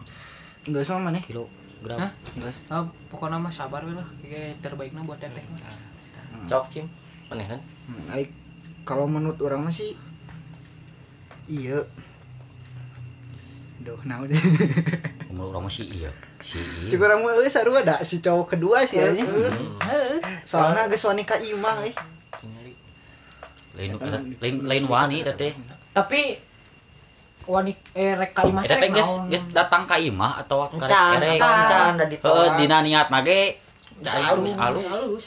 enggak 0.68 0.84
sama 0.84 1.08
mana 1.08 1.24
kilogram. 1.24 2.04
Hah? 2.04 2.12
Ah, 2.68 2.84
pokoknya 3.08 3.40
mah 3.40 3.52
sabar 3.56 3.80
lah 3.88 4.04
kayak 4.20 4.60
terbaiknya 4.60 5.08
buat 5.08 5.20
teteh 5.24 5.44
mah. 5.48 5.60
cok 6.44 6.66
cim 6.68 6.86
mana 7.32 7.48
kan 7.48 7.62
Hmm, 7.84 8.08
kalau 8.88 9.08
menurut 9.08 9.40
orang 9.44 9.68
mah 9.68 9.74
sih 9.76 9.96
iya 11.52 11.80
Duh, 13.84 14.00
nah 14.08 14.20
udah. 14.24 14.40
Menurut 15.28 15.52
orang 15.52 15.68
mah 15.68 15.74
sih 15.76 15.84
iya. 15.92 16.08
Si 16.40 16.56
iya. 16.56 16.88
Cukup 16.88 17.12
orang 17.12 17.20
mah 17.28 17.36
euy 17.36 17.52
sarua 17.52 17.84
da 17.84 18.00
si 18.08 18.24
cowok 18.24 18.56
kedua 18.56 18.88
sih 18.88 19.04
aja. 19.04 19.20
Heeh. 19.20 20.16
Soalnya 20.48 20.88
geus 20.88 21.04
wani 21.04 21.28
ka 21.28 21.36
imah 21.36 21.84
euy. 21.84 21.92
Lain 23.76 23.92
lain 24.40 24.56
lain 24.64 24.84
wani 24.88 25.28
teh. 25.36 25.52
Tapi 25.92 26.40
wani 27.46 27.72
eh 27.92 28.14
rek 28.14 28.32
ka 28.32 28.42
imah 28.44 28.64
teh 28.64 28.90
geus 28.90 29.20
geus 29.26 29.44
datang 29.50 29.84
ka 29.84 29.96
imah 29.96 30.40
atau 30.40 30.68
ka 30.70 30.88
erek. 31.14 31.38
encan, 31.38 31.94
da 31.94 32.06
Heeh, 32.06 32.10
ditolak. 32.10 32.56
dina 32.56 32.78
niat 32.80 33.08
nage 33.10 33.60
cai 34.00 34.22
halus 34.22 34.54
halus. 34.54 34.86
halus. 34.86 35.26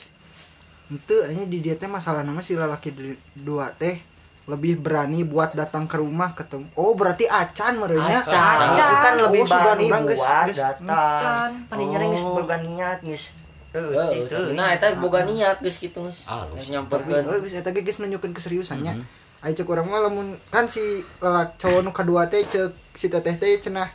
Henteu 0.87 1.19
anya 1.23 1.45
di 1.45 1.59
dia 1.59 1.75
teh 1.75 1.87
masalah 1.87 2.21
nama 2.21 2.39
si 2.39 2.55
lalaki 2.55 2.91
di- 2.91 3.19
dua 3.33 3.69
teh 3.71 3.99
lebih 4.47 4.79
berani 4.79 5.23
buat 5.23 5.51
datang 5.53 5.85
ke 5.85 5.99
rumah 5.99 6.31
ketemu. 6.31 6.71
Oh, 6.73 6.95
berarti 6.95 7.27
acan 7.27 7.83
merenya. 7.83 8.23
Acan. 8.23 8.39
Acan. 8.71 8.91
kan 9.03 9.15
lebih 9.21 9.43
Oh, 9.43 9.49
berani 9.49 9.85
buat 9.85 10.03
geus- 10.07 10.23
geus- 10.47 10.55
datang 10.57 10.87
Acan. 10.87 11.51
paninya 11.67 11.99
geus 12.01 12.23
Oh. 12.23 12.39
boga 12.39 12.57
niat 12.59 13.03
geus 13.03 13.35
Heeh, 13.69 14.57
nah 14.57 14.73
eta 14.73 14.95
boga 14.95 15.21
niat 15.21 15.61
geus 15.61 15.77
kitu 15.77 16.01
geus. 16.01 16.25
Geus 16.25 16.69
nyamperkeun 16.71 17.29
geus 17.43 17.53
eta 17.53 17.69
ge 17.69 17.83
geus 17.83 17.99
nunjukeun 17.99 18.33
keseriusannya. 18.33 19.03
Ayo 19.45 19.53
cek 19.53 19.69
urang 19.69 19.89
mah 19.93 20.01
lamun 20.01 20.37
kan 20.49 20.67
si 20.67 21.05
lelaki 21.21 21.61
cowok 21.61 21.81
nu 21.85 21.91
kadua 21.93 22.27
teh 22.33 22.43
cek 22.45 22.97
si 22.97 23.07
teteh 23.13 23.37
teh 23.37 23.61
cenah 23.61 23.93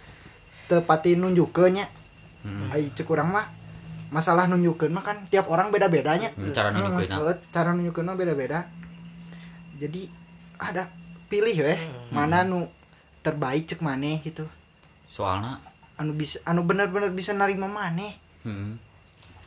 teu 0.70 0.86
pati 0.86 1.18
nunjukeun 1.18 1.72
nya. 1.82 1.86
Heeh. 2.46 2.68
Ayo 2.72 2.88
cek 2.94 3.10
urang 3.10 3.34
mah 3.34 3.50
masalah 4.14 4.46
nunjukeun 4.46 4.94
mah 4.94 5.04
kan 5.04 5.26
tiap 5.28 5.50
orang 5.50 5.74
beda-bedanya. 5.74 6.32
Cara 6.54 6.70
nunjukeun. 6.72 7.10
Heeh, 7.10 7.38
cara 7.50 7.74
nunjukeun 7.74 8.06
mah 8.06 8.18
beda-beda. 8.18 8.70
Jadi 9.82 10.08
ada 10.62 10.88
pilih 11.26 11.58
weh 11.58 11.80
mana 12.14 12.46
nu 12.46 12.70
terbaik 13.26 13.66
cek 13.66 13.82
maneh 13.82 14.22
gitu. 14.22 14.46
Soalna 15.10 15.58
Anu 16.02 16.18
bisa 16.18 16.42
anu 16.50 16.66
bener-bener 16.66 17.14
bisa 17.14 17.30
narima 17.34 17.70
maneh. 17.70 18.18
heeh. 18.42 18.74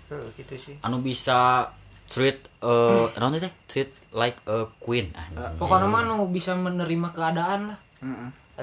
Heuh, 0.04 0.28
gitu 0.36 0.54
sih 0.60 0.76
anu 0.84 1.00
bisa 1.00 1.72
treat 2.06 2.38
eh 2.60 3.04
naon 3.14 3.34
teh 3.34 3.50
treat 3.66 3.88
like 4.12 4.36
a 4.46 4.64
queen. 4.78 5.10
Ah 5.14 5.50
Pokoknya 5.54 5.84
mah 5.84 6.00
nu 6.04 6.24
bisa 6.28 6.52
menerima 6.52 7.08
keadaan 7.10 7.72
lah. 7.72 7.78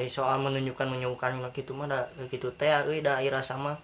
Soal 0.07 0.39
menunjukkan 0.39 0.87
menunjukkan 0.87 1.29
mah 1.37 1.51
kitu 1.51 1.71
mah 1.71 1.85
da 1.85 2.07
kitu 2.27 2.47
teh 2.55 2.67
euy 2.85 2.99
da 2.99 3.19
ira 3.19 3.39
sama 3.39 3.75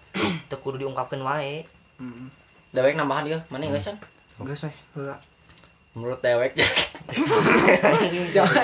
teu 0.48 0.56
kudu 0.56 0.78
diungkapkeun 0.78 1.20
wae. 1.20 1.64
Heeh. 1.98 2.26
dewek 2.68 2.94
nambahan 2.94 3.24
dia 3.24 3.38
mana 3.48 3.64
geus 3.66 3.84
kan 3.84 3.96
Geus 4.38 4.62
weh, 4.62 4.74
heula. 4.92 5.16
menurut 5.96 6.20
dewek. 6.20 6.52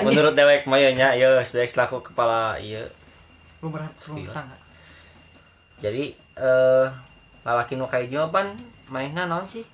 Menurut 0.05 0.33
dewek 0.33 0.61
mah 0.65 0.77
ya 0.77 0.89
nya 0.91 1.07
ya 1.11 1.41
dewek 1.41 1.67
selaku 1.67 1.99
kepala 2.01 2.55
iya 2.55 2.85
Rumah 3.59 3.81
rumah 4.05 4.31
tangga. 4.31 4.55
jadi 5.81 6.13
eh 6.37 6.85
lalaki 7.41 7.75
nu 7.75 7.85
kayak 7.85 8.07
jawaban 8.07 8.53
manehna 8.87 9.25
naon 9.25 9.43
sih 9.45 9.65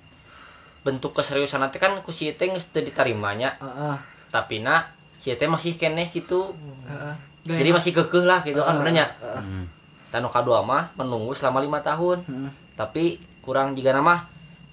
bentuk 0.82 1.12
keseriusan 1.12 1.60
nanti 1.60 1.76
kan 1.76 1.94
ku 2.00 2.10
si 2.10 2.30
teh 2.32 2.46
geus 2.46 2.66
teu 2.66 2.80
ditarimanya 2.80 3.54
Heeh. 3.56 3.96
tapi 4.28 4.58
na 4.58 4.90
si 5.16 5.30
teh 5.30 5.46
masih 5.46 5.74
keneh 5.74 6.06
gitu 6.06 6.52
Heeh. 6.84 7.14
Gaya 7.42 7.58
jadi 7.58 7.70
masih 7.72 7.90
kekeh 7.92 8.22
lah 8.22 8.40
gitu 8.40 8.58
kan 8.58 8.76
benernya 8.76 9.10
Hmm. 9.18 9.66
tanu 10.08 10.26
kadua 10.26 10.60
mah 10.60 10.90
menunggu 10.94 11.32
selama 11.32 11.58
lima 11.58 11.78
tahun 11.80 12.22
Heeh. 12.22 12.50
tapi 12.74 13.04
kurang 13.40 13.72
jika 13.72 13.90
nama 13.90 14.22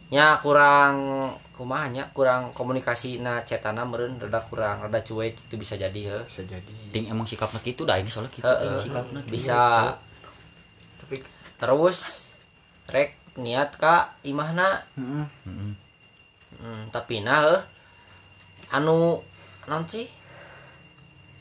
nya 0.08 0.38
kurang 0.38 0.96
kumanya 1.52 2.10
kurang 2.10 2.50
komunikasi 2.52 3.18
na 3.18 3.42
cetana 3.42 3.84
meren 3.84 4.18
rada 4.18 4.42
kurang 4.42 4.82
rada 4.82 4.98
cuek 5.00 5.38
itu 5.40 5.56
bisa 5.56 5.76
jadi 5.76 6.00
ya 6.00 6.18
Bisa 6.24 6.42
jadi. 6.44 6.74
ting 6.90 7.06
emang 7.06 7.26
sikapna 7.26 7.60
kitu 7.60 7.84
dah 7.84 7.96
ini 7.96 8.08
soalnya 8.08 8.32
kitu 8.32 8.44
Heeh. 8.44 8.64
aing 8.64 8.78
sikapna 8.80 9.20
kitu. 9.22 9.32
bisa 9.32 9.62
tapi 11.00 11.22
terus 11.56 11.98
rek 12.88 13.10
niat 13.36 13.76
ka 13.76 14.14
imahna 14.22 14.82
Heeh. 14.96 15.26
Heeh. 15.44 15.72
Hmm, 16.60 16.94
tapi 16.94 17.24
nah 17.24 17.44
heuh, 17.44 17.62
anu 18.76 19.20
non 19.66 19.84
sih? 19.88 20.08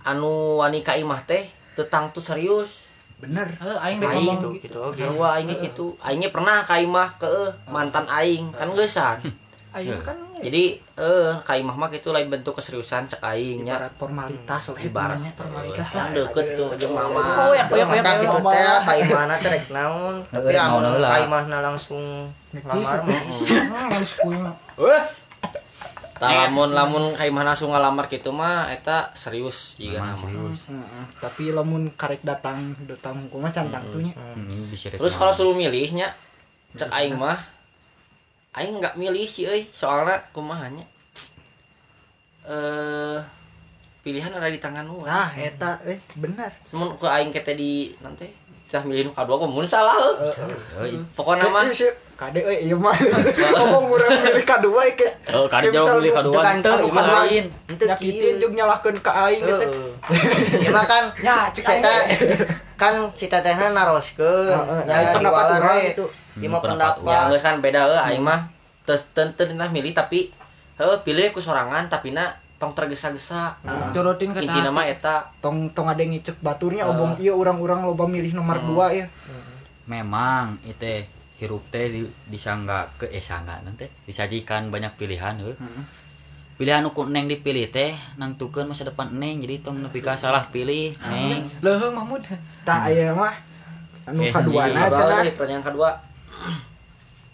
Anu 0.07 0.63
wani 0.63 0.81
ka 0.81 0.97
imah 0.97 1.23
teh 1.27 1.51
tetang 1.77 2.09
tuh 2.15 2.23
serius. 2.23 2.87
Bener. 3.19 3.51
Eh, 3.59 3.79
aing 3.83 3.99
dek 3.99 4.09
Aing 4.15 4.39
gitu 4.39 4.49
gitu. 4.55 4.67
gitu 4.71 4.79
oke. 4.79 4.99
Sarua 4.99 5.29
aing 5.39 5.51
ge 5.51 5.57
gitu. 5.69 5.87
Aingnya 5.99 6.31
pernah 6.31 6.63
ka 6.63 6.79
imah 6.79 7.19
ke 7.19 7.27
eh, 7.27 7.51
mantan 7.67 8.07
aing. 8.07 8.55
Kan 8.55 8.73
geusan 8.73 9.19
Aing 9.71 10.01
kan 10.01 10.17
jadi 10.39 10.65
eh 10.97 11.33
ka 11.43 11.53
imah 11.53 11.75
mah 11.75 11.89
gitu 11.89 12.09
lain 12.09 12.27
bentuk 12.27 12.55
keseriusan 12.55 13.05
cek 13.07 13.21
aing 13.21 13.63
nya 13.63 13.77
Ibarat 13.77 13.93
formalitas 13.95 14.63
lah 14.67 14.81
ibarat 14.81 15.19
hitungannya. 15.19 15.33
formalitas 15.35 15.89
yang 15.91 16.09
deket 16.11 16.47
tuh 16.55 16.69
jeung 16.75 16.95
mama 16.95 17.21
Oh, 17.39 17.53
ya, 17.53 17.65
ya, 17.67 17.85
ya, 17.85 18.01
ya, 18.01 18.13
gitu 18.17 18.39
ya. 18.39 18.43
teh 18.49 18.77
kai 18.83 19.03
mana 19.05 19.35
teh 19.37 19.51
rek 19.51 19.65
naon 19.69 20.15
tapi 20.27 20.49
Heeh, 20.49 20.57
amun 20.59 20.81
naon 20.81 20.95
heula. 20.95 21.09
kai 21.11 21.25
mahna 21.27 21.57
langsung 21.61 22.03
lamar 22.51 22.99
mah 23.05 23.21
Hmm, 23.29 23.93
harus 23.93 24.13
kuing. 24.17 24.43
Tah 26.19 26.31
lamun 26.35 26.75
lamun 26.75 27.15
ka 27.15 27.23
imah 27.23 27.47
langsung 27.47 27.71
ngalamar 27.71 28.09
gitu 28.09 28.35
mah 28.35 28.67
eta 28.69 29.15
serius 29.15 29.79
Emang 29.79 30.11
nama 30.11 30.19
serius. 30.19 30.67
Tapi 31.23 31.55
lamun 31.55 31.95
karek 31.95 32.27
datang 32.27 32.75
datang 32.83 33.31
kumaha 33.31 33.55
cantang 33.55 33.87
tuh 33.87 34.03
nya. 34.03 34.19
Hmm, 34.19 34.67
terus 34.75 35.15
kalau 35.15 35.31
suruh 35.31 35.55
milihnya 35.55 36.11
cek 36.75 36.91
aing 36.91 37.15
mah 37.15 37.39
aing 38.59 38.83
nggak 38.83 38.99
milih 38.99 39.27
sih 39.31 39.47
euy 39.47 39.63
soalnya 39.71 40.19
kumaha 40.35 40.67
nya 40.69 40.85
eh 42.49 43.19
pilihan 44.09 44.33
ada 44.33 44.49
di 44.49 44.57
tangan 44.57 44.89
lu 44.89 45.05
Nah, 45.05 45.29
eta 45.37 45.77
eh 45.85 46.01
bener. 46.17 46.49
Semun 46.65 46.97
ke 46.97 47.05
aing 47.05 47.29
kete 47.29 47.53
di 47.53 47.93
nanti 48.01 48.25
kita 48.69 48.85
milih 48.85 49.09
nu 49.09 49.13
kadua 49.13 49.49
mun 49.49 49.65
salah 49.69 49.97
heuh. 49.97 50.33
Euy. 50.81 50.93
pokoknya 51.17 51.49
mah 51.49 51.69
Kade 52.19 52.43
euy 52.43 52.67
ieu 52.67 52.75
mah. 52.75 52.99
Ngomong 53.63 53.95
urang 53.95 54.11
milih 54.27 54.43
kadua 54.43 54.83
ke. 54.97 55.07
Oh, 55.31 55.47
kada 55.47 55.71
jauh 55.71 56.03
pilih 56.03 56.11
kadua 56.11 56.41
teu 56.59 56.91
lain. 56.91 57.45
Ente 57.71 57.85
Nyakitin 57.87 58.43
jeung 58.43 58.55
nyalahkeun 58.59 58.97
ka 58.99 59.13
aing 59.29 59.45
gitu. 59.47 59.67
Heeh. 60.11 60.61
Ya 60.67 60.71
mah 60.75 60.85
kan 60.89 61.05
Ya, 61.23 61.47
cek 61.55 61.65
ge. 61.65 61.95
Kan 62.79 62.95
si 63.13 63.27
tetehna 63.27 63.69
naroskeun. 63.71 64.55
Heeh, 64.55 64.81
Ya, 64.87 64.95
nah, 65.03 65.13
pendapat 65.13 65.45
we. 65.61 65.93
itu. 65.93 66.07
Mah 66.39 66.63
Hmm, 66.63 66.63
pendapat 66.63 66.95
pendapat. 67.03 67.11
ya 67.11 67.19
geus 67.29 67.43
kan 67.43 67.57
beda 67.59 67.81
heuh 67.85 67.99
aing 68.01 68.23
mah 68.23 68.47
tes 68.87 69.03
teu 69.11 69.27
teu 69.35 69.51
milih 69.51 69.91
tapi 69.91 70.31
heuh 70.79 70.97
pilih 71.03 71.35
ku 71.35 71.43
sorangan 71.43 71.91
tapi 71.91 72.15
na 72.15 72.31
tong 72.57 72.71
tergesa-gesa 72.73 73.59
Turutin 73.91 74.31
ke 74.31 74.41
intina 74.41 74.71
mah 74.71 74.87
eta 74.87 75.35
Tong 75.39 75.71
tong 75.71 75.87
ada 75.87 75.99
yang 75.99 76.15
ngicek 76.15 76.39
baturnya 76.39 76.87
obong 76.87 77.19
ieu 77.19 77.35
urang-urang 77.35 77.83
loba 77.83 78.07
milih 78.07 78.33
nomor 78.33 78.63
2 78.63 78.99
ya. 78.99 79.07
Memang 79.87 80.63
itu 80.63 81.07
hirup 81.39 81.63
teh 81.71 81.87
di, 81.89 82.03
disangga 82.27 82.91
ke 82.95 83.07
eh 83.09 83.23
sangga 83.23 83.63
nanti 83.63 83.87
disajikan 84.05 84.71
banyak 84.71 84.95
pilihan 84.95 85.39
heuh. 85.39 85.55
Heeh. 85.55 85.83
Pilihan 86.59 86.83
nu 86.83 86.91
ku 86.91 87.07
neng 87.07 87.31
dipilih 87.31 87.71
teh 87.71 87.95
nangtukeun 88.19 88.67
masa 88.67 88.83
depan 88.83 89.15
neng 89.15 89.39
jadi 89.39 89.63
tong 89.63 89.79
nepi 89.79 90.03
ka 90.03 90.19
salah 90.19 90.43
pilih 90.51 90.99
neng. 90.99 91.47
Leuheung 91.63 91.95
Mahmud. 91.95 92.27
Tah 92.67 92.91
aya 92.91 93.15
mah 93.15 93.31
anu 94.11 94.27
Eh, 94.27 94.35
kaduana 94.35 94.75
iya. 94.75 94.91
cenah 94.91 95.21
Kedua, 95.23 95.37
pertanyaan 95.39 95.65
kedua 95.65 95.91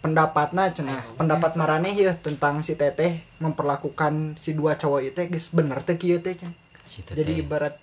pendapatna 0.04 0.68
cenah 0.76 1.00
pendapat 1.16 1.56
maraneh 1.56 1.96
ya 1.96 2.12
tentang 2.20 2.60
si 2.60 2.76
teteh 2.76 3.24
memperlakukan 3.40 4.36
si 4.36 4.52
dua 4.52 4.76
cowok 4.76 5.00
itu 5.00 5.20
geus 5.32 5.48
bener 5.56 5.80
teh 5.80 5.96
kieu 5.96 6.20
teh. 6.20 6.36
Si 6.84 7.00
teteh. 7.00 7.24
Jadi 7.24 7.40
ibarat 7.40 7.80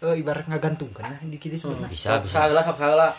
eh 0.00 0.16
ibarat 0.16 0.48
ngagantungkeun 0.48 1.04
nah 1.04 1.20
di 1.20 1.36
kitu 1.36 1.56
sebenarnya. 1.60 1.88
bisa 1.92 2.08
bisa. 2.24 2.48
salah 2.48 2.64
sok 2.64 2.76
salah 2.76 3.12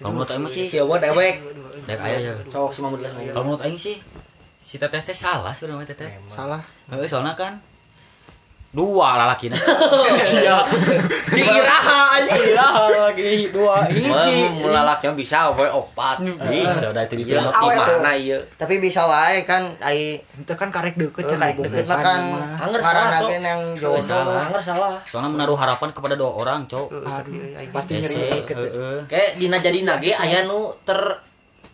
kalau 0.00 0.20
menurut 0.20 0.30
aing 0.32 0.48
sih 0.48 0.64
si 0.68 0.76
Owo 0.80 0.96
dewek 0.96 1.40
dek 1.84 2.00
aya 2.00 2.18
ya 2.20 2.32
cowok 2.48 2.70
si 2.72 2.80
Mahmud 2.80 3.00
Las 3.04 3.12
kalau 3.12 3.44
menurut 3.44 3.62
aing 3.64 3.76
sih 3.76 3.96
si 4.64 4.80
teteh 4.80 5.04
teh 5.04 5.12
salah 5.12 5.52
sebenarnya 5.52 5.92
teteh. 5.92 6.08
Salah. 6.24 6.64
Heeh, 6.88 7.04
soalnya 7.04 7.36
kan 7.36 7.60
dua 8.74 9.14
lalaki 9.14 9.46
sia 10.26 10.66
Iraha 11.30 12.18
aja 12.18 12.34
iraha 12.34 12.84
lagi 13.06 13.46
dua 13.54 13.86
hiji. 13.86 14.66
yang 15.06 15.14
bisa 15.14 15.54
we 15.54 15.62
opat. 15.70 16.18
Bisa 16.26 16.90
udah 16.90 17.06
itu 17.06 17.14
Iya, 17.22 17.38
diterima 17.38 17.50
gimana 17.54 18.10
iya. 18.18 18.38
Tapi 18.58 18.82
bisa 18.82 19.06
wae 19.06 19.46
kan 19.46 19.78
ai. 19.78 20.18
Itu 20.18 20.58
kan 20.58 20.74
karek 20.74 20.98
deket 20.98 21.22
eh, 21.22 21.30
cenah 21.30 21.54
karek 21.54 21.54
bobogohan 21.54 21.78
deket 21.78 21.86
mah 21.86 21.98
kan. 22.02 22.20
Anger 22.58 22.80
salah, 22.82 23.30
yang 23.30 23.60
jodoh 23.78 24.02
salah. 24.02 24.42
Anger 24.50 24.62
salah. 24.64 24.92
Soalnya 25.06 25.30
menaruh 25.30 25.54
harapan 25.54 25.88
kepada 25.94 26.14
dua 26.18 26.30
orang 26.34 26.66
cowok 26.66 26.88
Heeh, 26.90 27.06
tapi 27.06 27.34
ai 27.54 27.66
pasti 27.70 27.92
nyeri 28.02 28.16
ya. 28.18 29.06
kayak 29.06 29.30
dina 29.38 29.56
jadi 29.62 29.78
nage 29.86 30.10
aya 30.18 30.42
nu 30.50 30.74
ter 30.82 30.98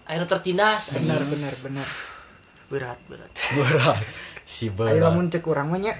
aya 0.05 0.21
nu 0.21 0.29
tertindas. 0.29 0.93
Benar 0.93 1.25
benar 1.25 1.55
benar 1.65 2.10
berat 2.71 2.99
berat. 3.11 3.33
Berat. 3.59 4.07
Si 4.47 4.71
ayo 4.71 4.79
berat. 4.79 5.03
lamun 5.03 5.27
cek 5.27 5.43
urang 5.43 5.75
mah 5.75 5.83
nya 5.83 5.99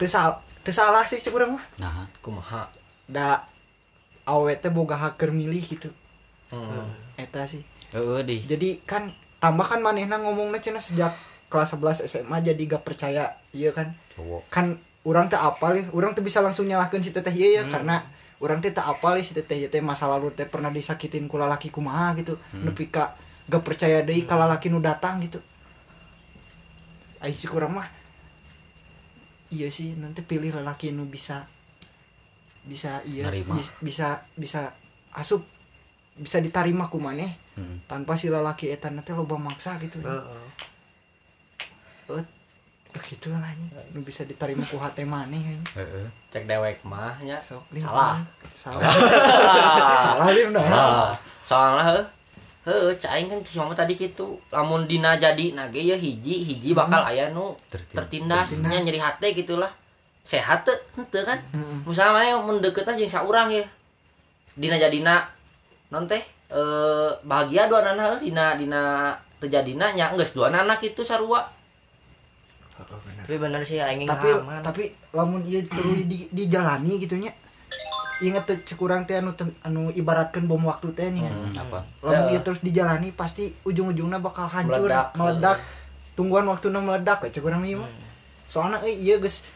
teu 0.00 0.08
sal- 0.08 0.40
teu 0.64 0.72
salah 0.72 1.04
sih 1.04 1.20
cek 1.20 1.30
urang 1.30 1.60
mah. 1.60 1.64
Nah. 1.76 2.08
Kumaha? 2.24 2.72
Da 3.04 3.44
awet 4.24 4.64
teh 4.64 4.72
boga 4.72 4.96
hak 4.96 5.20
keur 5.20 5.30
milih 5.30 5.60
gitu. 5.60 5.92
Hmm. 6.48 6.88
eta 7.20 7.44
sih. 7.44 7.60
Heeh 7.92 8.24
di. 8.24 8.40
Jadi 8.48 8.80
kan 8.88 9.12
tambah 9.36 9.68
kan 9.68 9.84
manehna 9.84 10.16
ngomongnya 10.16 10.64
cenah 10.64 10.80
sejak 10.80 11.12
kelas 11.52 11.76
11 11.76 12.08
SMA 12.08 12.36
jadi 12.40 12.62
gak 12.64 12.84
percaya 12.88 13.36
iya 13.52 13.70
kan? 13.76 13.92
Cowok. 14.16 14.48
Kan 14.48 14.80
orang 15.04 15.28
teh 15.28 15.36
apal 15.36 15.76
ya. 15.76 15.84
Orang 15.92 16.16
tuh 16.16 16.24
bisa 16.24 16.40
langsung 16.40 16.64
nyalahkan 16.64 17.04
si 17.04 17.12
teteh 17.12 17.32
iya 17.36 17.60
ya 17.60 17.62
karena 17.68 18.00
orang 18.40 18.64
teh 18.64 18.72
tak 18.72 18.88
apal 18.88 19.20
ya 19.20 19.24
si 19.24 19.36
teteh 19.36 19.60
ieu 19.60 19.68
teh. 19.68 19.84
Masa 19.84 20.08
lalu 20.08 20.32
teh 20.32 20.48
pernah 20.48 20.72
disakitin 20.72 21.28
ku 21.28 21.36
lalaki 21.36 21.68
kumaha 21.68 22.16
gitu. 22.16 22.40
Nepi 22.56 22.88
ka 22.88 23.12
gak 23.48 23.60
percaya 23.64 24.00
deui 24.00 24.24
ka 24.24 24.36
lalaki 24.36 24.72
nu 24.72 24.80
datang 24.80 25.20
gitu 25.24 25.40
Sih 27.24 27.46
kurang 27.46 27.74
mah. 27.74 27.88
Iya 29.48 29.68
sih 29.68 29.94
nanti 29.94 30.20
pilih 30.20 30.52
lelaki 30.52 30.90
nu 30.90 31.04
bisa 31.04 31.48
bisa 32.62 33.00
iya 33.02 33.24
Nerima. 33.24 33.56
bis- 33.56 33.72
bisa 33.80 34.08
bisa 34.32 34.76
asup 35.10 35.40
bisa 36.14 36.36
diterima 36.38 36.86
ku 36.86 36.98
maneh 36.98 37.32
Heeh. 37.54 37.76
tanpa 37.84 38.12
si 38.12 38.28
lelaki 38.28 38.68
eta 38.68 38.88
nanti 38.88 39.10
loba 39.10 39.34
maksa 39.34 39.78
gitu. 39.78 39.98
Heeh. 39.98 40.46
Eh, 42.10 42.24
gitu 43.06 43.30
lah 43.30 43.52
nu 43.92 44.00
bisa 44.00 44.24
diterima 44.24 44.60
ku 44.62 44.76
hate 44.76 45.02
maneh 45.02 45.38
anjing. 45.38 45.64
heeh. 45.74 46.06
Cek 46.28 46.44
dewek 46.44 46.84
mah 46.84 47.16
nya. 47.20 47.38
Sok, 47.38 47.64
salah. 47.74 48.20
Salah. 48.52 48.84
Salah 50.04 50.28
lim 50.28 50.50
dah 50.50 50.64
Ah, 50.66 51.10
soalnya 51.40 51.82
heuh 51.86 52.04
heuh 52.68 52.92
caing 53.00 53.32
kan 53.32 53.40
si 53.48 53.56
mama 53.56 53.72
tadi 53.72 53.96
gitu 53.96 54.36
lamun 54.52 54.84
dina 54.84 55.16
jadi 55.16 55.56
nage 55.56 55.80
ya 55.80 55.96
hiji 55.96 56.44
hiji 56.44 56.76
bakal 56.76 57.00
aya 57.00 57.32
nu 57.32 57.56
Tertin- 57.72 57.96
tertindas 58.28 58.52
nyeri 58.60 59.00
hate 59.00 59.32
gitulah 59.32 59.72
sehat 60.20 60.68
tuh 60.68 60.76
henteu 60.92 61.24
kan? 61.24 61.40
Mm-mm. 61.56 61.88
misalnya 61.88 62.12
mana 62.12 62.26
yang 62.28 62.44
mendeketnya 62.44 63.00
jeung 63.00 63.08
saurang 63.08 63.48
ya. 63.48 63.64
Dina 64.52 64.76
jadina 64.76 65.24
non 65.88 66.04
teh 66.04 66.20
eh 66.52 67.10
bahagia 67.24 67.64
dua 67.72 67.80
anak 67.80 68.20
dina 68.20 68.52
dina 68.60 69.16
terjadina 69.40 69.96
nya 69.96 70.12
geus 70.12 70.36
dua 70.36 70.52
anak 70.52 70.84
itu 70.84 71.00
sarua 71.00 71.48
tapi 73.24 73.40
bener 73.40 73.64
sih 73.64 73.80
aing 73.80 74.04
tapi 74.04 74.28
tapi 74.60 74.84
lamun 75.16 75.40
ieu 75.48 75.64
terus 75.64 76.04
di 76.04 76.28
dijalani 76.28 77.00
gitunya 77.00 77.32
inget 78.18 78.44
teh 78.46 78.58
cekurang 78.66 79.06
teh 79.06 79.18
anu 79.18 79.34
anu 79.62 79.94
ibaratkan 79.94 80.44
bom 80.50 80.62
waktu 80.66 80.90
teh 80.94 81.08
nih. 81.10 81.22
Hmm, 81.26 81.54
apa? 81.54 81.78
Lamun 82.02 82.38
terus 82.42 82.60
dijalani 82.62 83.14
pasti 83.14 83.54
ujung-ujungnya 83.62 84.18
bakal 84.18 84.50
hancur 84.50 84.90
Meledak. 84.90 85.14
meledak, 85.14 85.58
tungguan 86.18 86.46
waktu 86.50 86.70
meledak 86.70 87.22
we 87.22 87.30
cekurang 87.30 87.62
ieu 87.62 87.82
mah. 87.82 87.90
Soalnya 88.50 88.82
eh 88.82 88.94
iya 88.96 89.22
geus 89.22 89.46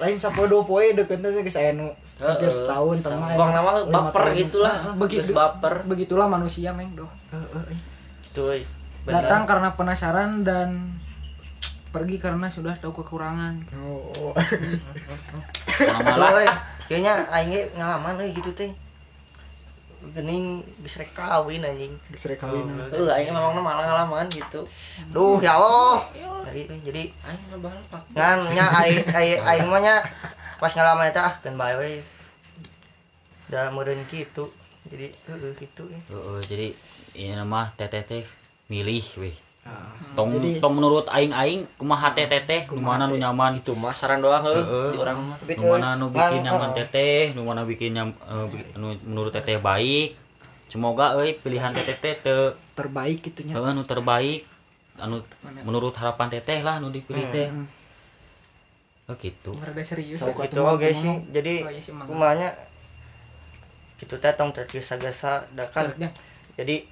lain 0.00 0.16
sapodo 0.16 0.64
poe 0.64 0.92
deket 0.92 1.20
teh 1.20 1.30
geus 1.44 1.56
aya 1.56 1.72
nu 1.76 1.92
hampir 2.20 2.48
setahun 2.48 3.04
tah 3.04 3.12
mah 3.16 3.28
Bang 3.36 3.50
nama 3.52 3.70
baper 3.84 4.32
gitulah 4.36 4.96
begitu 4.96 5.32
baper. 5.36 5.84
begitulah 5.84 6.28
manusia 6.28 6.72
meng 6.72 6.96
doh. 6.96 7.08
Heeh, 7.32 7.76
eh. 7.76 7.78
gitu 8.28 8.48
euy. 8.48 8.62
Bener. 9.02 9.18
datang 9.26 9.50
karena 9.50 9.74
penasaran 9.74 10.46
dan 10.46 10.94
pergi 11.92 12.16
karena 12.16 12.48
sudah 12.48 12.72
tahu 12.80 13.04
kekurangan. 13.04 13.60
Oh. 13.84 14.32
Malah 16.02 16.56
kayaknya 16.88 17.28
aing 17.28 17.52
ge 17.52 17.62
ngalaman 17.76 18.24
euy 18.24 18.32
gitu 18.32 18.50
teh. 18.56 18.72
Gening 20.16 20.64
geus 20.80 20.96
rek 20.98 21.12
kawin 21.12 21.62
anjing. 21.62 21.92
Geus 22.08 22.24
rek 22.26 22.40
kawin. 22.40 22.64
Heuh 22.90 23.06
aing 23.12 23.30
memang 23.30 23.60
malah 23.60 23.84
ngalaman 23.84 24.26
gitu. 24.32 24.64
Duh 25.12 25.36
ya 25.44 25.60
Allah. 25.60 26.08
Jadi 26.48 26.80
jadi 26.80 27.02
aing 27.12 27.60
ngan 28.16 28.38
nya 28.56 28.66
aing 28.82 29.04
aing 29.12 29.40
aing 29.44 29.66
mah 29.68 29.80
nya 29.84 30.00
pas 30.56 30.72
ngalaman 30.72 31.12
eta 31.12 31.20
ah 31.28 31.34
kan 31.44 31.54
bae 31.60 31.76
we 31.76 32.00
da 33.52 33.68
meureun 33.68 34.00
kitu. 34.08 34.48
Jadi 34.88 35.12
heeh 35.28 35.52
gitu 35.60 35.86
ya. 35.86 36.00
heeh 36.10 36.40
jadi 36.48 36.68
ini 37.14 37.44
mah 37.46 37.70
teteh 37.76 38.02
teh 38.02 38.24
milih 38.66 39.04
weh 39.20 39.36
Ah. 39.62 39.94
tong 40.18 40.34
Jadi- 40.34 40.58
tong 40.58 40.74
menurut 40.74 41.06
aing 41.06 41.30
aing 41.30 41.62
kumaha 41.78 42.10
teteh 42.10 42.42
teh 42.42 42.66
nu 42.74 42.82
mana 42.82 43.06
nu 43.06 43.14
nyaman? 43.14 43.54
itu 43.54 43.70
mah 43.78 43.94
saran 43.94 44.18
doang 44.18 44.42
heuh 44.42 44.58
Heeh. 44.58 44.90
di 44.90 44.98
mah. 44.98 45.38
Nu 45.38 45.64
mana 45.78 45.88
nu 45.94 46.10
bikin 46.10 46.42
ngan, 46.42 46.46
nyaman 46.50 46.70
teteh 46.74 47.30
nu 47.38 47.46
mana 47.46 47.62
bikin 47.62 47.94
nyam 47.94 48.10
eh, 48.26 48.46
nu 48.74 48.90
menurut 49.06 49.30
teteh 49.30 49.62
baik. 49.62 50.18
Semoga 50.66 51.14
euy 51.14 51.38
pilihan 51.38 51.70
teteh 51.70 51.94
teh 51.94 52.14
terbaik 52.74 53.22
gitunya 53.22 53.54
heeh 53.54 53.70
nu 53.70 53.86
terbaik. 53.86 54.42
Anu 54.98 55.22
menurut 55.62 55.94
harapan 55.94 56.26
teteh 56.26 56.58
lah 56.66 56.82
nu 56.82 56.90
dipilih 56.90 57.22
teh. 57.30 57.46
Hmm. 57.46 57.66
oh 59.06 59.14
gitu. 59.18 59.54
Rada 59.54 59.82
serius 59.86 60.18
Sok. 60.18 60.42
ya. 60.42 60.50
gitu 60.50 60.60
oke 60.66 60.90
sih. 60.90 61.22
jadi 61.30 61.54
Oh, 61.66 61.70
iya 61.70 61.82
kumanya 62.02 62.48
gitu 64.02 64.18
teh 64.18 64.34
tong 64.34 64.50
tergesa-gesa 64.50 65.46
da 65.54 65.70
kan? 65.70 65.94
Ya, 65.94 66.10
jadi 66.58 66.82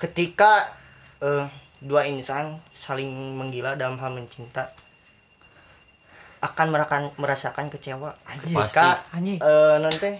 ketika 0.00 0.72
eh, 1.20 1.44
dua 1.84 2.08
insan 2.08 2.56
saling 2.72 3.12
menggila 3.36 3.76
dalam 3.76 4.00
hal 4.00 4.16
mencinta 4.16 4.72
akan 6.40 6.66
merasakan 6.72 7.02
merasakan 7.20 7.66
kecewa. 7.68 8.16
Ketika 8.40 9.04
anjing. 9.12 9.40
eh 9.40 9.76
nanti 9.80 10.10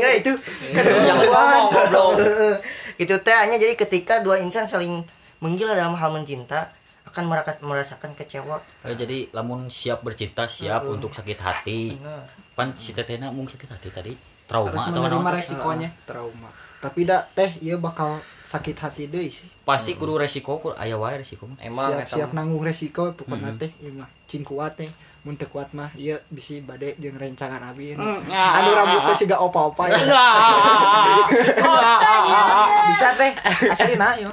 nggak 0.00 0.14
itu. 0.24 0.32
Jangan 0.72 1.24
ngomong 1.28 1.64
goblok. 1.72 2.12
gitu 3.00 3.14
teh 3.20 3.36
hanya 3.36 3.56
jadi 3.56 3.76
ketika 3.76 4.20
dua 4.20 4.40
insan 4.40 4.68
saling 4.68 5.04
menggila 5.40 5.72
dalam 5.76 5.96
hal 5.96 6.12
mencinta 6.12 6.72
akan 7.08 7.28
merasakan 7.60 8.16
kecewa. 8.16 8.60
Eh, 8.88 8.96
jadi 8.96 9.28
lamun 9.32 9.68
siap 9.68 10.00
bercinta 10.04 10.48
siap 10.48 10.88
untuk 10.88 11.12
sakit 11.12 11.38
hati. 11.40 11.96
Benar. 11.96 12.28
pan 12.54 12.70
si 12.78 12.94
tetehna 12.94 13.34
mung 13.34 13.50
sakit 13.50 13.66
hati 13.66 13.88
tadi? 13.90 14.12
Harus 14.14 14.46
trauma 14.46 14.82
atau 14.86 15.00
menerima 15.02 15.26
apa 15.26 15.32
resikonya. 15.40 15.88
Ah, 15.90 16.04
trauma 16.06 16.50
tapi 16.84 17.00
dak 17.02 17.32
teh 17.32 17.48
ieu 17.58 17.80
bakal 17.80 18.20
sakit 18.44 18.76
hati 18.76 19.08
deui 19.08 19.32
sih. 19.32 19.48
Pasti 19.64 19.96
kudu 19.96 20.14
resiko 20.14 20.60
kudu 20.60 20.76
aya 20.76 20.94
wae 20.94 21.16
resiko 21.16 21.48
emang 21.58 21.96
siap 21.96 22.08
siap 22.12 22.30
nanggung 22.30 22.60
resiko 22.60 23.08
pokoknya 23.10 23.50
Mm-mm. 23.50 23.58
teh 23.58 23.70
ieu 23.80 23.96
mah. 23.96 24.08
Cing 24.28 24.44
kuat 24.44 24.76
teh 24.76 24.92
mun 25.24 25.34
teu 25.34 25.48
kuat 25.48 25.72
mah 25.72 25.88
ieu 25.96 26.20
bisi 26.28 26.60
bade 26.60 26.92
jeung 26.94 27.16
rencangan 27.16 27.64
abi 27.64 27.96
anu 27.96 28.04
Mm, 28.04 28.28
ya. 28.28 28.60
anu 28.60 28.68
rambutnya 28.70 29.14
siga 29.16 29.36
opa-opa 29.40 29.88
ya. 29.88 29.96
bisa 32.86 33.08
teh 33.16 33.32
asalina 33.64 34.14
yo 34.22 34.30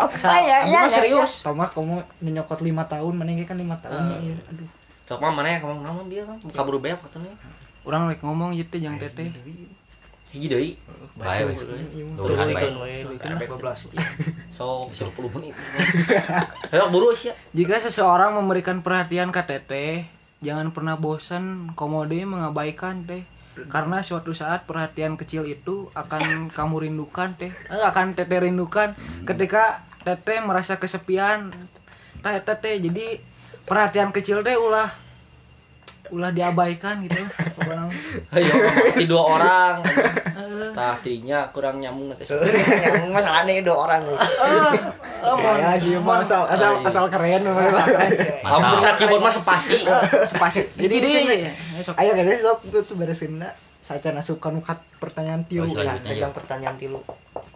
Asal, 0.00 0.32
ambil 0.32 0.80
mah 0.80 0.88
serius. 0.88 1.44
Tau 1.44 1.52
mah 1.52 1.68
kamu 1.68 2.00
nyokot 2.24 2.64
lima 2.64 2.88
tahun 2.88 3.12
mana 3.12 3.36
kan 3.44 3.52
lima 3.52 3.76
tahun 3.76 4.00
ya 4.24 4.32
aduh. 4.48 4.68
Sok 5.04 5.20
mah 5.20 5.28
mana 5.28 5.48
ya 5.50 5.58
kamu 5.60 5.84
namun 5.84 6.04
dia 6.08 6.24
kan 6.24 6.40
buka 6.40 6.60
buru 6.64 6.78
beak 6.80 6.96
katanya. 7.04 7.36
Orang 7.84 8.08
rek 8.08 8.24
ngomong 8.24 8.56
gitu 8.56 8.80
jangan 8.80 8.96
teteh 8.96 9.28
hiji 10.30 10.48
deui. 10.48 10.70
Bae 11.18 11.44
we 11.44 11.52
Iya, 11.52 12.06
we, 12.80 13.16
karena 13.20 13.36
12 13.44 13.92
sok 14.56 14.88
10 14.94 15.36
menit. 15.36 15.54
Ayo 16.72 16.88
buru 16.88 17.12
sih 17.12 17.34
Jika 17.52 17.82
seseorang 17.82 18.38
memberikan 18.38 18.80
perhatian 18.80 19.28
ke 19.34 19.42
teteh, 19.44 20.08
jangan 20.40 20.72
pernah 20.72 20.96
bosan 20.96 21.74
komode 21.76 22.16
mengabaikan 22.24 23.04
teh. 23.04 23.26
Karena 23.68 24.00
suatu 24.00 24.32
saat 24.32 24.64
perhatian 24.64 25.20
kecil 25.20 25.44
itu 25.44 25.92
akan 25.92 26.22
kamu 26.56 26.88
rindukan 26.88 27.36
teh. 27.36 27.52
Eh, 27.68 27.82
akan 27.84 28.16
teteh 28.16 28.40
rindukan 28.40 28.96
ketika 29.28 29.84
teteh 30.06 30.40
merasa 30.40 30.80
kesepian. 30.80 31.52
Tah 32.24 32.32
eta 32.32 32.56
teh. 32.56 32.80
Jadi 32.80 33.20
perhatian 33.68 34.14
kecil 34.14 34.40
teh 34.40 34.56
ulah 34.56 35.09
ulah 36.10 36.30
diabaikan 36.30 37.02
gitu. 37.02 37.18
Pokoknya, 37.54 37.86
ayo 38.34 38.52
mati 38.82 39.04
dua 39.04 39.22
orang. 39.34 39.74
Tah 40.70 40.94
tidinya 41.00 41.46
kurang 41.50 41.78
nyambung 41.78 42.10
nanti. 42.10 42.26
Yang 42.84 43.08
masalahnya 43.08 43.62
dua 43.62 43.76
orang 43.80 44.02
eh, 44.06 44.16
mon- 45.22 45.56
ya 45.56 45.76
sih 45.76 45.94
asal 45.96 46.42
asal 46.46 46.72
asal 46.82 47.04
keren 47.06 47.42
mah. 47.42 47.70
Ampun 48.42 48.78
sa 48.78 48.94
keyboard 48.94 49.20
mah 49.20 49.30
sepasi. 49.30 49.86
Spasi. 50.26 50.60
Jadi 50.74 50.96
Jadi 50.96 50.96
dia 51.00 51.20
cenah. 51.20 51.38
ya. 51.38 51.52
Sok. 51.80 51.94
ayo 51.96 52.10
kan 52.12 52.24
sok. 52.36 52.58
Tuh 52.68 52.82
tuh 52.82 52.94
beresin 52.94 53.38
dah 53.38 53.52
saja 53.80 54.10
asup 54.12 54.38
kan 54.38 54.54
kat 54.60 54.78
pertanyaan 54.98 55.42
tilu. 55.44 55.64
Oh, 55.64 55.82
Ya, 55.82 55.94
pegang 55.96 56.30
pertanyaan 56.30 56.76
tilu. 56.76 57.02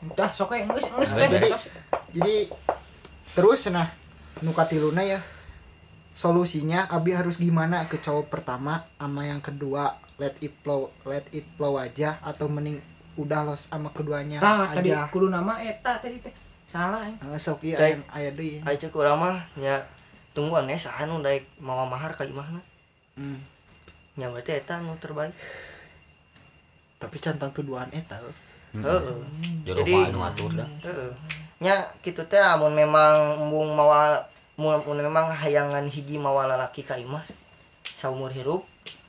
Udah 0.05 0.31
sok 0.31 0.55
nges 0.55 0.91
Nah, 0.91 1.03
teh 1.03 1.29
jadi- 1.29 1.53
jadi 2.13 2.37
terus 3.33 3.67
nah 3.69 3.91
nuka 4.39 4.63
tiluna 4.63 5.01
ya 5.01 5.19
solusinya 6.15 6.87
abi 6.87 7.11
harus 7.11 7.37
gimana? 7.37 7.85
Ke 7.85 7.99
cowok 7.99 8.31
pertama 8.31 8.87
sama 8.95 9.23
yang 9.23 9.39
kedua 9.39 9.91
let 10.17 10.39
it 10.41 10.55
flow 10.61 10.89
let 11.03 11.27
it 11.31 11.45
flow 11.53 11.75
aja 11.77 12.17
atau 12.21 12.47
mending 12.47 12.79
udah 13.15 13.43
los 13.45 13.67
sama 13.67 13.91
keduanya 13.91 14.39
Tah 14.39 14.67
tadi 14.69 14.91
aja. 14.91 15.07
kudu 15.07 15.27
nama 15.29 15.59
eta 15.61 15.99
tadi 15.99 16.19
teh. 16.19 16.35
Salah 16.65 17.03
ya. 17.05 17.15
Eh, 17.25 17.37
sok 17.37 17.63
iya 17.63 17.77
aya- 17.77 18.07
aya 18.09 18.31
deui. 18.31 18.59
Ayo 18.61 18.77
cek 18.77 18.91
urang 18.93 19.19
mah 19.19 19.43
nya 19.55 19.83
tungguan 20.31 20.67
ya 20.67 20.75
saha 20.77 21.05
nu 21.05 21.19
daek 21.21 21.47
mawa 21.59 21.85
mahar 21.85 22.11
ka 22.13 22.23
imahna 22.23 22.59
Hmm. 23.15 23.39
nya 24.15 24.27
berarti 24.29 24.55
eta 24.57 24.79
nu 24.79 24.95
terbaik. 24.97 25.35
Tapi 26.97 27.17
cantang 27.19 27.53
keduaan 27.53 27.91
eta 27.91 28.19
eh. 28.19 28.35
heeh. 28.75 29.19
Jodoh 29.63 29.83
Jadi- 29.83 29.95
mah 29.95 30.09
anu 30.09 30.21
atur 30.25 30.51
dah. 30.53 30.67
Heeh. 30.81 31.11
Nya 31.61 31.75
kitu 32.01 32.23
teh 32.25 32.39
amun 32.39 32.73
memang 32.73 33.15
embung 33.41 33.71
mawa 33.73 34.19
memang 34.59 35.35
hayangan 35.35 35.91
hiji 35.91 36.17
mawa 36.19 36.47
lalaki 36.47 36.87
ka 36.87 36.95
imah 36.95 37.27
saumur 37.99 38.31
hirup 38.31 38.63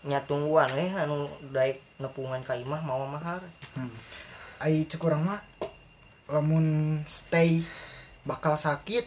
nya 0.05 0.21
tungguan 0.25 0.69
we 0.77 0.85
anu 0.93 1.25
daek 1.49 1.81
nepungan 1.97 2.41
ka 2.45 2.53
imah 2.53 2.81
mawa 2.81 3.09
mahar 3.09 3.41
Hmm. 3.75 3.91
ai 4.63 4.87
cek 4.87 5.03
urang 5.03 5.27
mah 5.27 5.43
lamun 6.31 7.03
stay 7.11 7.59
bakal 8.23 8.55
sakit 8.55 9.03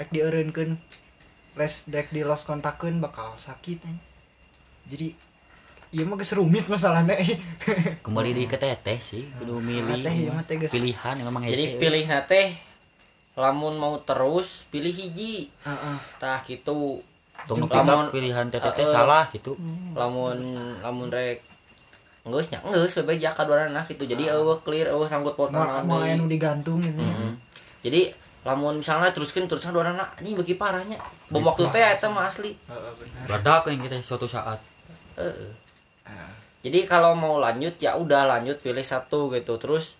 rek 0.00 0.08
dieureunkeun 0.08 0.80
les 1.56 1.74
dek 1.84 2.08
di 2.16 2.24
los 2.24 2.48
kontakeun 2.48 2.96
bakal 3.04 3.36
sakit 3.36 3.78
eh. 3.84 3.98
jadi 4.88 5.08
iya 5.92 6.02
mah 6.08 6.16
geus 6.16 6.32
rumit 6.32 6.64
masalahnya 6.64 7.12
eh. 7.20 7.36
kembali 8.00 8.30
di 8.32 8.48
ke 8.48 8.56
teteh 8.56 8.96
sih 8.96 9.28
kudu 9.36 9.60
milih 9.60 10.00
Teh 10.00 10.16
teh 10.48 10.56
geus 10.64 10.72
pilihan 10.72 11.14
emang 11.20 11.44
jadi 11.44 11.76
pilih 11.76 12.04
nate 12.08 12.56
lamun 13.36 13.76
mau 13.76 14.00
terus 14.00 14.64
pilih 14.72 14.90
hiji. 14.90 15.52
Heeh. 15.62 15.96
tah 16.16 16.40
gitu. 16.42 17.04
Lamun- 17.46 18.08
pilihan 18.08 18.48
teteh 18.48 18.72
teh 18.72 18.82
Eh, 18.82 18.88
salah 18.88 19.28
gitu. 19.28 19.52
Lamun 19.92 20.40
lamun 20.80 21.12
rek 21.12 21.44
geus 22.24 22.50
nya 22.50 22.58
geus 22.64 22.96
bebek 22.96 23.20
ya 23.20 23.30
kadua 23.30 23.62
anak 23.62 23.86
gitu. 23.86 24.02
Jadi 24.02 24.26
eueuh 24.26 24.58
clear 24.60 24.88
eueuh 24.88 25.06
sanggut 25.06 25.36
paut 25.36 25.52
mau 25.52 25.62
nu 26.16 26.26
digantung 26.26 26.80
gitu. 26.80 27.04
Jadi 27.82 28.10
lamun 28.42 28.78
misalnya 28.78 29.10
teruskan 29.10 29.44
teruskan 29.44 29.74
dua 29.74 29.84
anak 29.84 30.16
ini 30.18 30.32
bagi 30.32 30.54
parahnya 30.54 30.96
bom 31.28 31.42
waktu 31.42 31.66
teh 31.68 31.82
eta 31.82 32.08
mah 32.08 32.26
asli. 32.26 32.56
Heeh, 32.66 32.92
bener. 32.96 33.26
Badak 33.28 33.68
yang 33.68 33.78
kita 33.80 34.00
suatu 34.00 34.24
saat. 34.24 34.58
Heeh. 35.14 35.52
jadi 36.62 36.82
kalau 36.82 37.14
mau 37.14 37.38
lanjut 37.38 37.78
ya 37.78 37.94
udah 37.94 38.26
lanjut 38.26 38.58
pilih 38.58 38.82
satu 38.82 39.30
gitu. 39.30 39.54
Terus 39.56 39.94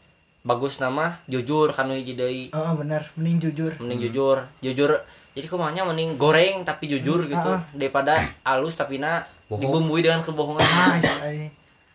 bagus 0.47 0.79
nama 0.79 1.19
jujur 1.27 1.75
kan 1.75 1.91
hiji 1.91 2.15
deui 2.15 2.45
Heeh, 2.49 2.73
bener 2.79 3.03
mending 3.15 3.43
jujur. 3.43 3.73
Mending 3.77 4.07
jujur. 4.07 4.39
Jujur 4.63 4.91
jadi 5.35 5.47
kumanya 5.47 5.83
mending 5.83 6.15
goreng 6.15 6.63
tapi 6.63 6.87
jujur 6.87 7.21
Hmm, 7.21 7.29
gitu 7.29 7.51
ah. 7.51 7.61
daripada 7.73 8.15
halus 8.41 8.73
tapi 8.73 8.97
na 8.97 9.27
Bohong. 9.47 9.59
dibumbui 9.61 10.01
dengan 10.01 10.23
kebohongan. 10.23 10.63
Ah 10.63 10.97
ai 11.21 11.51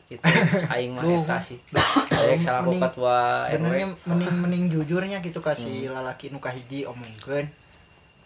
gitu 0.05 0.19
aing 0.67 0.91
mah 0.91 1.03
eta 1.07 1.39
sih. 1.39 1.57
Aing 2.11 2.37
salah 2.37 2.67
ketua 2.67 3.47
benernya 3.47 3.87
RW 3.87 4.05
mending 4.05 4.35
mending 4.37 4.63
jujurnya 4.69 5.17
gitu 5.19 5.39
kasih 5.39 5.87
lalaki 5.89 6.27
nu 6.27 6.37
kahiji 6.37 6.83
omongkeun 6.83 7.47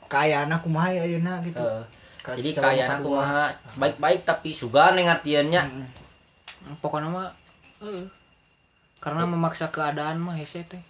kaayana 0.06 0.58
kumaha 0.60 0.90
ya 0.92 1.02
ayeuna 1.04 1.40
gitu. 1.42 1.62
Heeh. 1.62 1.86
Kasih 2.20 2.42
jadi 2.42 2.50
kayak 2.58 2.88
kedua. 2.90 2.98
aku 2.98 3.08
mah 3.14 3.50
baik-baik 3.78 4.26
tapi 4.26 4.50
suga 4.50 4.90
neng 4.92 5.06
artiannya 5.06 5.62
Mm-mm. 5.62 6.82
pokoknya 6.82 7.06
mah 7.06 7.30
eh, 7.80 8.02
karena 9.06 9.24
memaksa 9.30 9.70
keadaan 9.70 10.18
mah 10.18 10.34
hese 10.34 10.65
teh. 10.65 10.82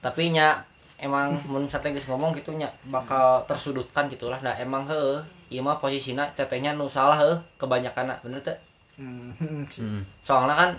Tapi 0.00 0.32
nya 0.32 0.64
emang 0.96 1.36
mun 1.44 1.68
sate 1.68 1.92
geus 1.92 2.08
ngomong 2.08 2.32
gitu 2.32 2.56
nya 2.56 2.72
bakal 2.88 3.44
tersudutkan 3.44 4.08
gitulah. 4.08 4.40
Nah 4.40 4.56
emang 4.56 4.88
heueuh 4.88 5.20
ieu 5.52 5.60
mah 5.60 5.76
posisina 5.76 6.24
tetehnya 6.32 6.72
nu 6.72 6.88
salah 6.88 7.20
heuh 7.20 7.36
kebanyakan 7.60 8.16
bener 8.24 8.40
teh? 8.40 8.56
Hmm, 8.96 9.36
hmm, 9.36 9.68
Hmm. 9.76 10.02
soalnya 10.24 10.56
kan 10.56 10.70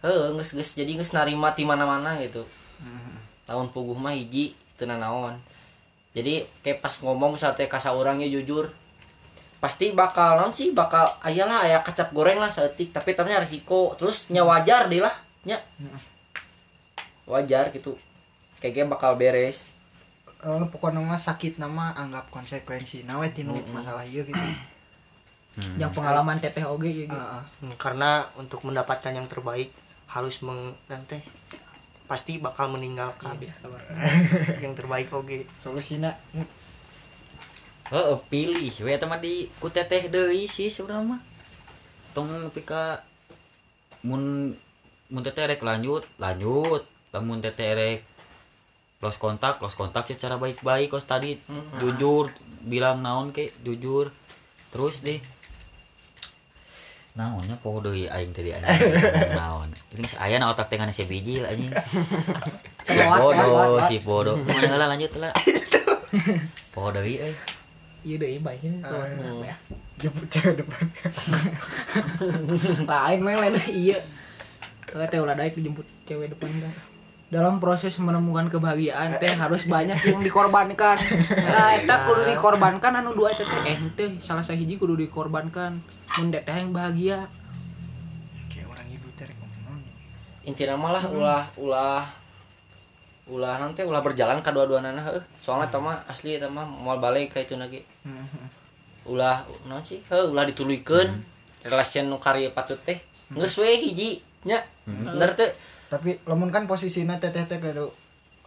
heuh 0.00 0.32
geus 0.40 0.56
geus 0.56 0.70
jadi 0.72 0.96
geus 0.96 1.12
narima 1.12 1.52
di 1.52 1.68
mana-mana 1.68 2.16
gitu. 2.24 2.42
Hmm. 2.80 3.20
lawan 3.46 3.68
puguh 3.70 3.94
mah 3.94 4.16
hiji 4.16 4.56
teu 4.74 4.88
naon 4.88 5.36
jadi 6.16 6.42
kayak 6.64 6.82
pas 6.82 6.94
ngomong 6.98 7.38
sate 7.38 7.70
kasa 7.70 7.94
orangnya 7.94 8.26
jujur 8.26 8.74
pasti 9.62 9.94
bakal 9.94 10.42
non 10.42 10.50
sih 10.50 10.74
bakal 10.74 11.06
ayalah 11.22 11.62
aya 11.62 11.78
kecap 11.86 12.10
goreng 12.10 12.42
lah 12.42 12.50
seetik. 12.50 12.90
Tapi 12.90 13.14
ternyata 13.14 13.46
resiko 13.46 13.94
terus 13.94 14.26
nya 14.26 14.42
wajar 14.42 14.90
deh 14.90 14.98
lah 14.98 15.14
nya. 15.46 15.62
Wajar 17.30 17.70
gitu. 17.70 17.94
Kayaknya 18.58 18.90
bakal 18.90 19.14
beres. 19.14 19.70
Eh, 20.42 20.64
pokoknya 20.66 20.98
mah 20.98 21.22
sakit 21.22 21.62
nama 21.62 21.94
anggap 21.94 22.26
konsekuensi. 22.34 23.06
Nawe 23.06 23.30
tinu 23.30 23.54
masalah 23.70 24.02
ieu 24.02 24.26
gitu. 24.26 24.46
Hmm. 25.52 25.76
yang 25.76 25.92
pengalaman 25.92 26.40
teteh 26.40 26.64
oge 26.64 26.88
ya 26.88 26.96
gitu. 27.04 27.12
Heeh. 27.12 27.42
Hmm, 27.60 27.74
karena 27.76 28.24
untuk 28.40 28.64
mendapatkan 28.64 29.12
yang 29.12 29.28
terbaik 29.28 29.68
harus 30.08 30.40
meng 30.40 30.72
nanti 30.88 31.20
pasti 32.08 32.40
bakal 32.40 32.72
meninggalkan 32.72 33.36
Iya, 33.40 33.56
yang 34.64 34.76
terbaik 34.76 35.08
oke 35.12 35.48
solusina 35.56 36.12
Heeh, 37.92 38.16
pilih 38.32 38.72
we 38.80 38.96
eta 38.96 39.04
mah 39.04 39.20
di 39.20 39.52
ku 39.60 39.68
teteh 39.68 40.08
deui 40.08 40.48
sih 40.48 40.72
sebenarnya 40.72 41.12
mah. 41.12 41.20
Tong 42.16 42.24
nepi 42.24 42.64
ka 42.64 43.04
mun 44.00 44.56
mun 45.12 45.22
teteh 45.22 45.44
rek 45.44 45.60
lanjut, 45.60 46.08
lanjut. 46.16 46.88
Lamun 47.12 47.44
teteh 47.44 47.76
rek 47.76 48.00
close 48.96 49.20
kontak, 49.20 49.60
close 49.60 49.76
kontak 49.76 50.08
secara 50.08 50.40
baik-baik 50.40 50.88
kos 50.88 51.04
tadi 51.04 51.36
jujur 51.76 52.32
bilang 52.64 53.04
naon 53.04 53.28
ke 53.28 53.52
jujur. 53.60 54.08
Terus 54.72 55.04
deh 55.04 55.20
naonnya 57.12 57.60
poho 57.60 57.84
deui 57.84 58.08
aing 58.08 58.32
tadi 58.32 58.56
ngomong 58.56 59.36
naon. 59.36 59.68
Ini 59.92 60.08
si 60.08 60.16
aya 60.16 60.40
otak 60.48 60.72
teh 60.72 60.80
ngana 60.80 60.96
si 60.96 61.04
biji 61.04 61.44
anjing. 61.44 61.68
Si 62.82 62.98
bodoh, 62.98 63.78
si 63.86 63.96
bodoh. 64.02 64.34
Mana 64.48 64.66
heula 64.66 64.90
lanjut 64.90 65.14
lah. 65.20 65.30
Poho 66.74 66.88
deui 66.90 67.20
euy. 67.20 67.36
Iya 68.02 68.16
deh 68.18 68.38
baiknya 68.38 68.82
Hmm. 68.82 69.42
ya? 69.42 69.56
Jemput 69.98 70.26
cewek 70.28 70.54
depan. 70.58 70.84
Lain 72.90 73.20
main 73.22 73.38
lain 73.38 73.54
iya. 73.68 73.98
Eh, 74.92 75.08
teh 75.08 75.18
ulah 75.18 75.32
daek 75.32 75.56
dijemput 75.56 75.86
cewek 76.04 76.30
depan 76.30 76.50
kan 76.60 76.72
dalam 77.32 77.64
proses 77.64 77.96
menemukan 77.96 78.52
kebahagiaan 78.52 79.16
teh 79.16 79.32
harus 79.32 79.64
banyak 79.64 79.96
yang 80.04 80.20
dikorbankan. 80.20 81.00
Nah 81.48 81.72
eta 81.72 82.04
kudu 82.04 82.28
dikorbankan 82.28 83.00
anu 83.00 83.16
dua 83.16 83.32
eta 83.32 83.48
teh. 83.48 83.72
Eh 83.72 83.78
teh 83.96 84.20
salah 84.20 84.44
sahiji 84.44 84.76
kudu 84.76 85.00
dikorbankan. 85.00 85.80
Mun 86.20 86.28
teh 86.28 86.44
yang 86.44 86.76
bahagia. 86.76 87.24
Kayak 88.52 88.68
orang 88.68 88.88
ibu 88.92 89.08
teh 89.16 89.24
rek 89.24 89.36
ngomong 89.40 89.80
inti 90.44 90.62
nama 90.68 90.86
lah 90.92 91.04
ulah 91.08 91.42
ulah 91.56 92.04
ulah 93.22 93.54
nanti 93.56 93.86
ulah 93.86 94.02
berjalan 94.02 94.42
kedua 94.42 94.66
dua 94.66 94.82
nana 94.82 94.98
heuh. 95.02 95.22
Soalnya 95.38 95.70
tama 95.70 95.94
asli 96.06 96.36
tama 96.36 96.66
mau 96.66 96.98
balik 96.98 97.34
ka 97.34 97.38
itu 97.38 97.54
lagi 97.54 97.78
Hmm, 98.02 98.26
ulah 99.06 99.46
naon 99.64 99.82
sih? 99.82 100.02
Heuh 100.10 100.30
ulah 100.30 100.42
dituluykeun 100.42 101.08
relation 101.62 102.10
nu 102.10 102.18
karya 102.18 102.50
patut 102.50 102.78
teh. 102.82 102.98
Geus 103.30 103.54
we 103.56 103.78
hiji 103.78 104.18
nya. 104.42 104.58
Bener 104.84 105.32
teh. 105.32 105.54
Tapi 105.86 106.18
lamun 106.24 106.50
kan 106.50 106.66
posisinya 106.66 107.20
teteh 107.20 107.46
teh 107.46 107.60
kudu 107.60 107.92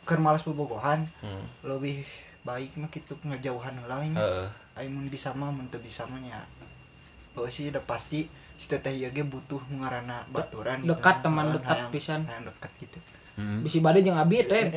keur 0.05 0.19
malas 0.19 0.43
bobogohan 0.43 1.07
hmm. 1.23 1.65
lebih 1.65 2.05
baik 2.45 2.77
mah 2.77 2.89
kitu 2.89 3.17
ngejauhan 3.21 3.73
nya 3.73 3.87
heeh 4.13 4.47
Ayo 4.75 4.91
mun 4.91 5.07
bisa 5.07 5.31
mah 5.31 5.49
mun 5.49 5.65
teu 5.71 5.79
bisa 5.79 6.03
mah 6.05 6.19
nya. 6.19 6.43
Bahwa 7.31 7.47
sih 7.47 7.71
udah 7.71 7.81
pasti 7.81 8.27
si 8.55 8.67
teteh 8.67 8.91
ieu 8.91 9.11
butuh 9.23 9.59
ngaranna 9.71 10.27
baturan 10.29 10.83
Dekat, 10.83 11.23
teman 11.23 11.47
Hayang- 11.47 11.55
dekat 11.59 11.77
pisan. 11.91 12.21
hayang 12.27 12.43
dekat 12.47 12.71
gitu 12.79 12.99
Hmm. 13.35 13.67
bisi 13.67 13.83
bade 13.83 13.99
jeung 13.99 14.15
abi 14.15 14.47
teh 14.47 14.71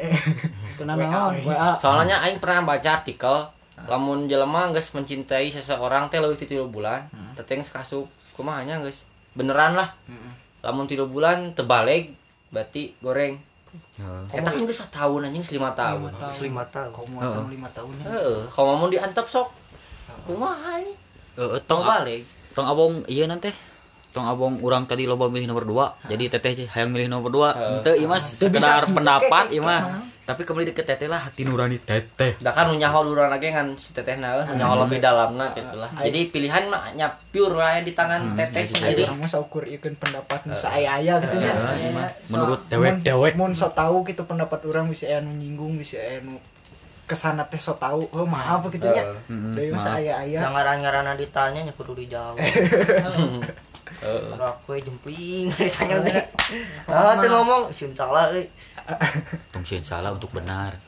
tenan 0.74 0.98
naon? 1.02 1.38
WA 1.46 1.78
soalnya 1.78 2.18
aing 2.26 2.42
pernah 2.42 2.66
baca 2.66 2.98
artikel 2.98 3.46
lamun 3.86 4.26
jelema 4.26 4.66
geus 4.74 4.90
mencintai 4.90 5.46
seseorang 5.46 6.10
teh 6.10 6.18
leuwih 6.18 6.34
ti 6.34 6.50
3 6.50 6.66
bulan 6.66 7.06
teteh 7.38 7.54
geus 7.62 7.70
kasup 7.70 8.10
kumaha 8.34 8.66
nya 8.66 8.82
geus? 8.82 9.06
Beneran 9.38 9.78
lah. 9.78 9.94
Heeh. 10.10 10.32
lamun 10.58 10.90
3 10.90 11.06
bulan 11.06 11.54
tebalik 11.54 12.18
berarti 12.50 12.98
goreng. 12.98 13.38
Eta 14.34 14.50
kan 14.50 14.62
geus 14.66 14.82
tahun 14.90 15.30
anjing 15.30 15.46
5 15.46 15.78
tahun. 15.78 16.10
Lima 16.42 16.66
tahun. 16.66 16.90
Kau 16.90 17.06
mau 17.06 17.22
Heeh. 17.22 17.34
tahun 17.38 17.48
lima 17.54 17.68
tahunnya 17.70 18.04
heeh. 18.10 18.38
Kalau 18.50 18.74
mau 18.74 18.90
diantep 18.90 19.26
sok. 19.30 19.48
Kumaha 20.26 20.82
anjing? 20.82 20.98
Heeh, 21.38 21.58
tong 21.70 21.86
balik 21.86 22.26
tong 22.50 22.66
abong 22.66 23.06
iya 23.06 23.30
nanti 23.30 23.54
tong 24.18 24.26
abong 24.26 24.54
orang 24.60 24.82
tadi 24.82 25.06
loba 25.06 25.30
milih 25.30 25.46
nomor 25.46 25.62
dua. 25.62 25.86
Jadi 26.04 26.26
teteh 26.26 26.66
hayang 26.66 26.90
milih 26.90 27.06
nomor 27.06 27.30
dua. 27.30 27.48
Ente 27.54 27.94
ieu 27.94 28.04
mas 28.04 28.26
sekedar 28.26 28.90
pendapat 28.90 29.54
ieu 29.54 29.62
mah. 29.62 30.02
Tapi 30.28 30.44
kembali 30.44 30.68
deket 30.68 30.84
teteh 30.84 31.06
lah. 31.06 31.22
Hati 31.22 31.40
nurani 31.40 31.78
teteh. 31.78 32.36
Dah 32.36 32.50
kan 32.50 32.68
nyaho 32.68 33.00
duluan 33.00 33.30
lagi 33.30 33.48
kan 33.48 33.78
si 33.78 33.94
teteh 33.94 34.18
nah 34.18 34.42
nyaho 34.44 34.84
lebih 34.84 34.98
dalamna 34.98 35.54
gitu 35.54 35.72
lah. 35.72 35.88
Jadi 35.94 36.28
pilihan 36.28 36.66
mah 36.66 36.92
nya 36.92 37.14
pure 37.30 37.54
wae 37.54 37.80
di 37.80 37.94
tangan 37.94 38.34
teteh 38.34 38.66
sendiri. 38.66 39.06
Orang 39.06 39.22
mah 39.22 39.30
saukur 39.30 39.64
ikan 39.70 39.94
pendapat 39.94 40.44
nu 40.44 40.52
saaya 40.52 41.00
gitu 41.16 41.36
nya. 41.38 41.54
Saya- 41.56 42.12
menurut 42.28 42.66
dewek 42.66 43.00
dewek 43.00 43.32
Mun 43.34 43.54
so 43.54 43.70
tahu 43.70 44.02
gitu 44.04 44.26
pendapat 44.26 44.66
orang 44.66 44.90
bisa 44.90 45.06
anu 45.08 45.32
nyinggung 45.32 45.78
bisa 45.78 45.96
anu 45.96 46.36
ke 47.08 47.16
sana 47.16 47.48
teh 47.48 47.56
so 47.56 47.72
tahu 47.72 48.04
oh 48.04 48.28
maaf 48.28 48.68
gitu 48.68 48.84
nya. 48.84 49.16
Mm-mm, 49.32 49.56
Deui 49.56 49.72
mah 49.72 49.80
maaf. 49.80 49.96
saya 49.96 50.12
aya. 50.20 50.44
yang 50.44 50.52
ngaran-ngaran 50.52 51.16
ditanya 51.16 51.64
nya 51.64 51.72
kudu 51.72 51.96
dijawab 51.96 52.36
Kalau 53.98 54.46
aku 54.46 54.78
jempling. 54.78 55.50
Ditanya 55.52 55.96
teh 56.06 56.22
ah 56.86 57.18
teu 57.18 57.28
ngomong 57.28 57.70
sieun 57.70 57.92
salah 57.92 58.30
euy 58.34 58.46
Tong 59.50 59.64
sieun 59.66 59.82
salah 59.82 60.14
untuk 60.14 60.30
benar. 60.32 60.78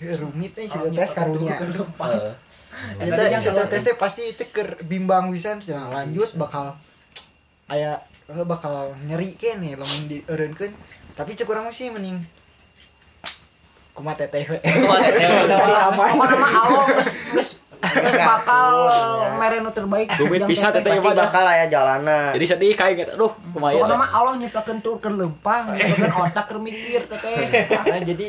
Rumit 0.00 0.56
nih 0.56 0.66
si 0.66 0.78
teh 0.78 1.08
karunya. 1.10 1.60
Heeh. 1.60 2.32
Eta 2.96 3.22
kalau- 3.28 3.68
teteh 3.68 3.94
pasti 3.94 4.32
itu 4.32 4.44
keur 4.48 4.80
bimbang 4.82 5.28
pisan 5.28 5.60
cenah 5.60 5.92
lanjut 5.92 6.32
bakal 6.34 6.78
aya 7.66 8.00
eh, 8.26 8.46
bakal 8.46 8.96
nyeri 9.04 9.36
kene 9.36 9.76
lamun 9.76 10.08
dieureunkeun. 10.08 10.72
Tapi 11.12 11.36
cek 11.36 11.44
urang 11.44 11.68
mah 11.68 11.74
sih 11.74 11.92
mending 11.92 12.22
kumaha 13.92 14.16
teteh. 14.16 14.48
Kumaha 14.48 14.98
teteh 15.04 15.28
mah 15.92 16.08
geus 16.88 17.10
geus 17.34 17.50
bakal 18.30 18.70
mere 19.40 19.58
nu 19.64 19.70
terbaik. 19.72 20.08
Rumit 20.20 20.44
Yang 20.44 20.50
pisan 20.52 20.70
teteh 20.76 20.92
pasti 21.00 21.16
bakal 21.16 21.44
aya 21.48 21.64
jalana 21.66 22.30
jadi 22.36 22.44
sedih 22.44 22.72
kayak 22.76 22.94
gitu 23.00 23.10
aduh 23.16 23.32
Pokoknya 23.56 23.82
ya 23.82 23.96
mah 23.96 24.10
Allah 24.12 24.34
nyiptakeun 24.38 24.78
turkeun 24.84 25.14
lempang, 25.16 25.74
nyiptakeun 25.74 26.12
otak 26.12 26.44
keur 26.48 26.58
mikir 26.60 27.08
teteh. 27.08 27.68
Nah, 27.72 28.00
jadi 28.04 28.26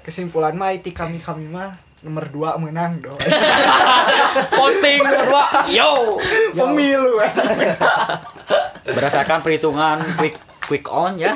kesimpulan 0.00 0.54
mah 0.54 0.70
itu 0.72 0.92
kami 0.92 1.18
kami 1.20 1.48
mah 1.48 1.76
nomor 2.00 2.24
dua 2.32 2.56
menang 2.56 3.00
dong. 3.00 3.20
voting 4.56 5.00
berdua 5.04 5.44
yo 5.68 6.16
Pemilu. 6.56 7.20
berdasarkan 8.84 9.44
perhitungan 9.44 10.00
quick 10.16 10.36
quick 10.70 10.86
on 10.86 11.18
ya 11.18 11.34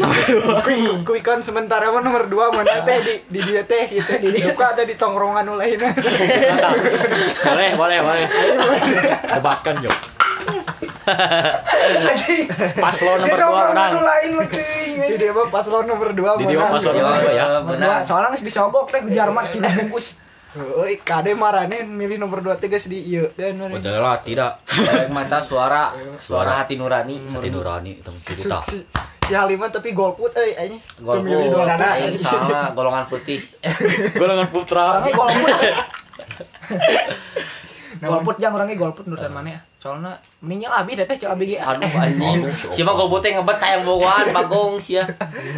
Quick 0.64 1.04
quick 1.04 1.26
on 1.28 1.44
sementara 1.44 1.92
mah 1.92 2.00
nomor 2.00 2.24
dua 2.32 2.48
menang 2.48 2.80
teh 2.88 2.96
di 3.04 3.14
di 3.28 3.40
dia 3.44 3.60
teh 3.68 3.92
gitu. 3.92 4.08
Buka 4.56 4.72
teh 4.72 4.88
di 4.88 4.96
tongkrongan 4.96 5.44
nu 5.44 5.60
lainnya. 5.60 5.92
boleh 7.44 7.76
boleh 7.76 7.98
boleh 8.00 8.24
debatkan 9.36 9.84
yo 9.84 9.92
pas 12.80 12.96
lo 13.04 13.12
nomor 13.20 13.36
dua 13.36 13.60
menang 13.68 14.00
lain. 14.00 14.30
Di 14.48 15.14
dia 15.20 15.30
mah 15.36 15.46
pas 15.52 15.66
lo 15.68 15.78
nomor 15.84 16.08
dua 16.16 16.30
Di 16.40 16.44
dia 16.48 16.56
mah 16.56 16.72
pas 16.72 16.80
lo 16.80 16.92
nomor 16.96 17.20
dua 17.20 17.32
ya 17.36 17.46
Benar. 17.60 18.00
Soalnya 18.00 18.32
geus 18.32 18.48
disogok 18.48 18.88
teh 18.88 19.04
ke 19.04 19.12
Jerman 19.12 19.44
kilo 19.52 19.68
bungkus. 19.76 20.16
Heuh, 20.50 20.98
kade 21.06 21.30
marane 21.38 21.86
milih 21.86 22.18
nomor 22.18 22.42
dua 22.42 22.58
teh 22.58 22.66
geus 22.66 22.90
di 22.90 22.98
ieu 23.06 23.30
dan 23.38 23.54
udah 23.54 24.02
lah 24.02 24.18
tidak 24.18 24.58
Derek 24.66 25.06
mata 25.14 25.38
suara 25.38 25.94
suara 26.18 26.58
hati 26.58 26.74
nurani. 26.74 27.22
hati 27.22 27.54
nurani 27.54 28.02
itu 28.02 28.10
cerita 28.18 28.58
si, 28.66 28.82
si 29.30 29.30
Halimah 29.30 29.70
tapi 29.70 29.94
golput 29.94 30.34
euy 30.34 30.58
anjing. 30.58 30.82
Gol 31.06 31.22
Pemilih 31.22 31.54
dua 31.54 31.70
nana. 31.70 32.02
Aing 32.02 32.18
salah 32.18 32.74
golongan 32.74 33.06
putih. 33.06 33.38
golongan 34.20 34.50
putra 34.50 34.98
Orangnya 34.98 35.14
golput. 35.14 35.54
golput 38.10 38.36
jang 38.42 38.50
orangnya 38.50 38.74
golput 38.74 39.06
nurutan 39.06 39.30
mana 39.30 39.54
ya? 39.54 39.60
Soalnya 39.78 40.18
meninggal 40.42 40.74
abi 40.74 40.98
teteh 40.98 41.14
cek 41.14 41.30
abi 41.30 41.54
ge. 41.54 41.62
Aduh 41.62 41.94
anjing. 41.94 42.50
Si 42.74 42.82
mah 42.82 42.98
golputnya 42.98 43.38
ngebet 43.38 43.62
tayang 43.62 43.86
bawaan 43.86 44.34
bagong 44.34 44.82
sia. 44.82 45.06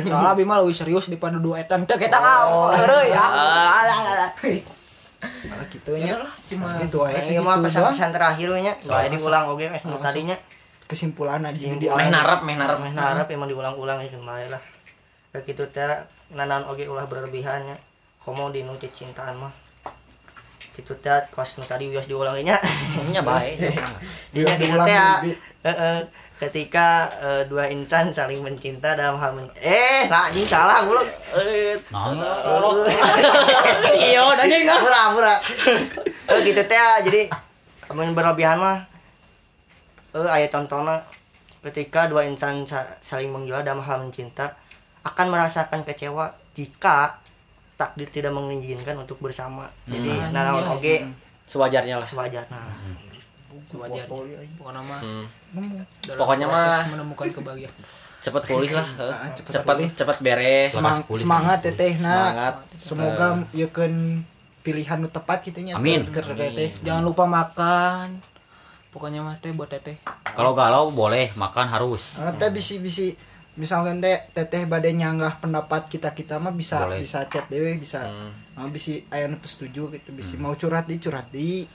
Soalnya 0.04 0.36
abi 0.36 0.44
mah 0.44 0.60
lebih 0.60 0.76
serius 0.76 1.08
daripada 1.08 1.40
dua 1.40 1.64
etan. 1.64 1.88
Teu 1.88 1.96
kita 1.96 2.20
ngau, 2.20 2.76
heureuy 2.76 3.08
ya. 3.08 3.24
Nah, 5.22 5.62
gitu 5.70 5.94
nya. 5.94 6.18
Cuma 6.50 6.66
Gitu 6.82 6.98
aja 7.06 7.22
Ini 7.22 7.38
mah 7.38 7.62
pesan-pesan 7.62 8.10
terakhir 8.10 8.50
we 8.50 8.60
nya 8.66 8.74
soalnya 8.82 9.14
diulang 9.14 9.54
wes 9.54 9.82
nu 9.86 9.96
tadinya. 10.02 10.36
kesimpulan 10.90 11.40
aja. 11.46 11.56
Di 11.56 11.88
Meh 11.88 12.10
narap, 12.12 12.44
meh 12.44 12.52
narap. 12.58 12.76
meh 12.82 12.92
narap 12.92 13.30
emang 13.30 13.48
diulang-ulang 13.48 14.02
itu 14.04 14.18
bae 14.20 14.50
lah. 14.50 14.60
Kayak 15.32 15.42
gitu 15.48 15.64
teh. 15.70 15.86
Nanan 16.34 16.66
oge 16.68 16.84
ulah 16.90 17.06
berlebihannya. 17.06 17.78
Komo 18.20 18.52
di 18.52 18.66
nu 18.66 18.76
cintaan 18.76 19.40
mah? 19.40 19.52
Gitu 20.76 20.92
teh. 21.00 21.32
Kos 21.32 21.56
nu 21.56 21.64
tadi 21.64 21.88
wios 21.88 22.04
diulanginya 22.04 22.60
Nya 23.08 23.22
bae. 23.24 23.56
Dinya 24.34 24.54
gitu 24.58 24.74
Diulang 24.74 24.88
teh 24.90 26.04
ketika 26.42 26.88
eh, 27.16 27.42
dua 27.46 27.68
insan 27.68 28.10
saling 28.10 28.42
mencinta 28.42 28.92
dalam 28.92 29.14
hal 29.14 29.30
men 29.30 29.46
eh 29.56 30.04
lah 30.04 30.26
ini 30.28 30.42
salah 30.44 30.82
mulu 30.82 30.98
eh 31.32 31.78
nah 31.88 32.10
Iya, 33.94 34.26
anjing 34.34 34.64
nah. 34.64 34.78
murah 34.78 35.04
murah. 35.10 35.38
Eh 36.24 36.38
gitu 36.42 36.58
teh 36.60 36.74
ya, 36.74 36.98
jadi 37.00 37.30
amun 37.86 38.10
berlebihan 38.10 38.58
mah. 38.58 38.82
Eh 40.12 40.26
aya 40.26 40.48
contohnya 40.48 40.98
ketika 41.62 42.10
dua 42.10 42.26
insan 42.26 42.64
sa- 42.64 42.98
saling 43.00 43.30
menggila 43.30 43.62
dalam 43.62 43.78
hal 43.80 44.02
mencinta 44.02 44.58
akan 45.02 45.26
merasakan 45.28 45.82
kecewa 45.82 46.26
jika 46.52 47.22
takdir 47.74 48.06
tidak 48.08 48.30
mengizinkan 48.30 48.98
untuk 48.98 49.18
bersama. 49.18 49.70
Jadi 49.84 50.10
Hmm. 50.10 50.30
nanaon 50.30 50.64
Iya, 50.64 50.74
oge? 50.74 50.96
Sewajarnya 51.44 51.96
lah. 51.96 52.06
sewajarnya 52.06 52.60
Sewajarnya. 53.66 54.06
Pokoknya 54.54 54.80
mah 54.80 55.00
Hmm. 55.00 55.26
Pokoknya 56.10 56.46
mah- 56.46 56.86
menemukan 56.88 57.26
kebahagiaan. 57.30 57.74
Cepet 58.24 58.42
pulih 58.44 58.70
lah. 58.70 58.86
Ah, 58.96 59.28
pulih. 59.34 59.90
cepet 59.90 60.18
beres. 60.18 60.70
Semang- 60.70 61.02
pulih. 61.02 61.20
semangat 61.20 61.58
teteh 61.60 61.98
nah 61.98 62.30
Semangat. 62.30 62.54
semoga 62.78 63.26
yekeun 63.50 64.22
pilihan 64.60 64.94
nu 64.96 65.08
tepat 65.08 65.42
gitu 65.42 65.58
nya 65.58 65.74
Amin. 65.74 66.06
teteh 66.06 66.70
Jangan 66.80 67.02
lupa 67.02 67.26
makan. 67.26 68.22
Pokoknya 68.88 69.20
mah 69.20 69.34
teh 69.36 69.50
buat 69.50 69.66
teteh. 69.66 69.98
kalau 70.32 70.52
galau 70.52 70.88
boleh 70.88 71.32
makan 71.34 71.66
harus 71.66 72.14
Ah, 72.14 72.30
teh 72.30 72.48
bisi 72.48 72.78
bisi 72.78 73.10
misalkan 73.52 73.98
teh 73.98 74.16
teteh 74.30 74.64
bade 74.64 74.88
nyanggah 74.88 75.36
pendapat 75.36 75.88
kita 75.88 76.08
kita 76.10 76.36
mah 76.36 76.52
bisa 76.52 76.78
Boleh. 76.78 77.00
bisa 77.00 77.24
chat 77.26 77.48
dewe 77.48 77.74
bisa 77.74 78.00
Hmm. 78.02 78.30
ah, 78.54 78.64
bisi 78.66 79.02
aya 79.08 79.26
nu 79.26 79.36
teu 79.36 79.50
setuju 79.50 79.90
gitu 79.90 80.08
bisi 80.08 80.36
mau 80.36 80.54
curhat 80.54 80.84
di 80.84 80.96
curhat 80.96 81.26
di 81.28 81.66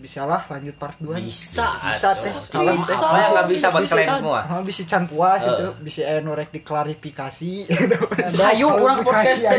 bisa 0.00 0.24
lah 0.24 0.48
lanjut 0.48 0.72
part 0.74 0.96
2 0.96 1.12
Bisa. 1.20 1.76
bisa 1.76 2.08
teh. 2.16 2.32
Kalau 2.48 2.72
Bisa. 2.72 2.96
apa 2.96 3.16
yang 3.18 3.30
nggak 3.30 3.48
bisa 3.48 3.66
buat 3.68 3.84
kalian 3.84 4.08
semua? 4.16 4.40
ah, 4.42 4.62
bisa 4.62 4.82
can 4.84 5.04
puas 5.04 5.40
itu. 5.44 5.66
Bisa 5.78 6.00
aya 6.02 6.18
nu 6.18 6.32
rek 6.32 6.48
diklarifikasi 6.50 7.52
Hayu 8.40 8.66
orang 8.66 9.04
podcast 9.04 9.44
Klarifikasi, 9.44 9.52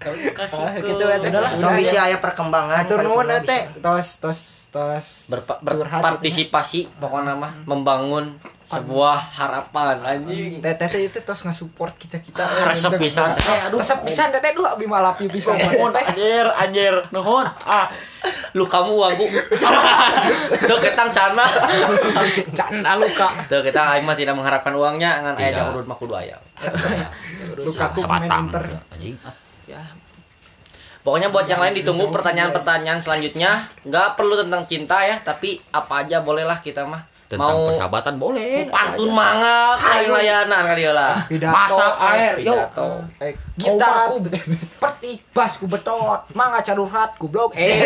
dari 0.00 0.32
kasih 0.32 0.58
Ah, 0.58 0.72
ke 0.72 0.86
gitu 0.86 1.04
ya, 1.04 1.16
teh. 1.18 1.28
Udahlah, 1.28 1.50
so 1.54 1.66
bisa 1.76 1.98
aya 2.00 2.16
perkembangan 2.16 2.76
Atur 2.80 2.98
nuhun 3.00 3.20
paripurna 3.22 3.44
teh. 3.44 3.62
bisa. 3.68 3.82
tos 3.82 4.08
tos 4.16 4.40
tos. 4.70 5.06
Berpa- 5.26 5.60
curhat 5.60 6.00
berpartisipasi 6.00 6.80
pokoknya 6.96 7.34
mah 7.34 7.52
membangun 7.64 8.40
sebuah 8.70 9.18
harapan 9.34 9.96
anjing. 9.98 10.62
teh 10.62 10.74
teh 10.78 10.86
teh 10.86 11.02
itu 11.10 11.18
tos 11.20 11.42
nge-support 11.42 11.98
kita 11.98 12.22
kita 12.22 12.46
resep 12.64 12.94
pisan 12.96 13.34
Eh, 13.34 13.66
aduh, 13.66 13.82
resep 13.82 13.98
pisan 14.06 14.30
teteh 14.30 14.54
duh 14.54 14.62
abi 14.62 14.86
lapi 14.86 15.26
pisan. 15.26 15.58
nuhun 15.58 15.90
anjir 15.90 16.46
anjir 16.54 16.94
nuhun 17.10 17.50
ah 17.66 17.90
Lu 18.52 18.68
kamu 18.68 18.92
wagu. 18.92 19.26
Tuh 20.68 20.78
ketang 20.82 21.08
cana. 21.08 21.46
Canda 22.52 22.92
luka. 23.00 23.32
Tuh 23.48 23.64
kita 23.64 23.96
aing 23.96 24.04
mah 24.04 24.12
tidak 24.12 24.36
mengharapkan 24.36 24.74
uangnya 24.76 25.24
ngan 25.24 25.34
aya 25.40 25.50
yang 25.56 25.72
urut 25.72 25.86
mah 25.88 25.96
kudu 25.96 26.14
aya. 26.18 26.36
lukaku 27.56 28.04
pemain 28.04 28.28
sabatang 28.28 28.44
inter 28.46 28.64
anjing 28.92 29.16
Ya, 29.64 29.80
Pokoknya 31.00 31.32
buat 31.32 31.48
yang 31.48 31.62
lain 31.64 31.72
ditunggu 31.80 32.12
pertanyaan-pertanyaan 32.12 33.00
selanjutnya. 33.00 33.72
Nggak 33.88 34.20
perlu 34.20 34.36
tentang 34.36 34.68
cinta 34.68 35.00
ya, 35.00 35.16
tapi 35.16 35.56
apa 35.72 36.04
aja 36.04 36.20
bolehlah 36.20 36.60
kita 36.60 36.84
mah. 36.84 37.08
Tentang 37.30 37.62
Mau 37.62 37.70
persahabatan 37.70 38.18
boleh 38.18 38.66
pantun 38.74 39.14
manga, 39.14 39.78
lain 39.78 40.10
layanan 40.10 40.66
kali 40.66 40.82
ya 40.82 40.90
lah. 40.90 41.14
pidato 41.30 41.54
masak 41.54 41.94
air, 42.02 42.34
yuk. 42.42 42.58
Pidato. 42.58 42.88
eh, 43.22 43.32
Gitar 43.54 43.94
ku 44.10 44.16
peti 44.82 45.12
bas 45.30 45.54
ku 45.54 45.70
betot, 45.70 46.26
mangga 46.34 46.58
cadurat 46.58 47.14
ku 47.14 47.30
blok. 47.30 47.54
Eh. 47.54 47.70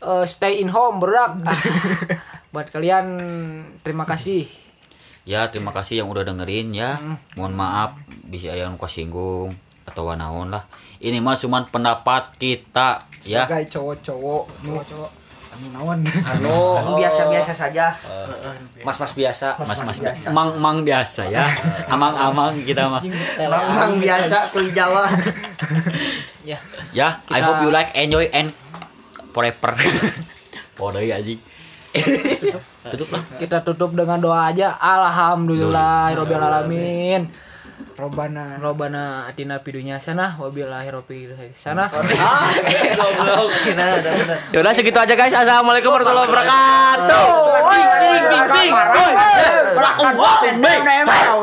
Eh, 0.00 0.24
stay 0.24 0.64
in 0.64 0.72
home 0.72 0.96
berak. 0.96 1.36
Buat 2.56 2.72
kalian 2.72 3.04
terima 3.84 4.08
kasih. 4.08 4.48
Ya, 5.28 5.44
terima 5.52 5.76
kasih 5.76 6.00
yang 6.00 6.08
udah 6.08 6.24
dengerin 6.24 6.72
ya. 6.72 6.96
Hmm. 6.96 7.20
Mohon 7.36 7.54
maaf 7.60 7.90
bisa 8.24 8.56
yang 8.56 8.80
singgung 8.88 9.52
atau 9.90 10.14
naon 10.14 10.54
lah. 10.54 10.64
Ini 11.02 11.18
mah 11.18 11.34
cuman 11.34 11.66
pendapat 11.66 12.38
kita 12.38 13.02
ya. 13.26 13.44
sebagai 13.44 13.66
cowok-cowok 13.74 14.44
nu 14.62 14.78
Cowok-cowok. 14.78 15.10
anu 15.50 15.66
naon 15.74 15.98
Anu 16.06 16.56
biasa-biasa 16.94 17.52
saja 17.52 17.90
Mas-mas 18.86 19.12
biasa. 19.12 19.58
Mas-mas 19.66 19.98
mang 20.30 20.54
mang 20.62 20.86
biasa 20.86 21.26
ya. 21.26 21.50
Amang-amang 21.92 22.62
kita 22.62 22.86
mah. 22.86 23.02
Memang 23.02 23.98
biasa 23.98 24.54
kulit 24.54 24.72
Jawa 24.72 25.10
Ya. 26.50 26.56
Ya, 26.96 27.20
I 27.28 27.44
hope 27.44 27.62
you 27.62 27.70
like, 27.70 27.92
enjoy 27.92 28.26
and 28.32 28.50
forever. 29.30 29.76
Podoi 30.78 31.12
anjing. 31.12 31.40
tutup 32.86 33.10
lah 33.10 33.22
kita 33.34 33.66
tutup 33.66 33.90
dengan 33.98 34.22
doa 34.22 34.46
aja 34.46 34.78
alhamdulillah 34.78 36.14
robbil 36.14 36.38
alamin 36.38 37.26
Robana. 38.00 38.56
robana 38.56 39.02
atina 39.28 39.60
pidunya 39.60 40.00
sana 40.00 40.40
wabillahi 40.40 40.88
robbil 40.88 41.36
sana 41.52 41.92
Ah, 41.92 42.48
goblok. 42.98 43.52
Nah, 43.76 44.00
bener. 44.00 44.38
Yaudah 44.50 44.72
segitu 44.72 44.96
aja 44.96 45.12
guys. 45.12 45.36
Assalamualaikum 45.36 45.92
warahmatullahi 45.92 46.28
wabarakatuh. 46.32 47.24
Bing 47.68 47.88
bing 48.00 48.24
bing 48.24 48.46
bing. 48.48 48.72
Boy. 48.72 49.12
Yes. 49.12 49.54
Bing 50.40 50.58
bing 50.64 50.82
bing. 50.88 51.40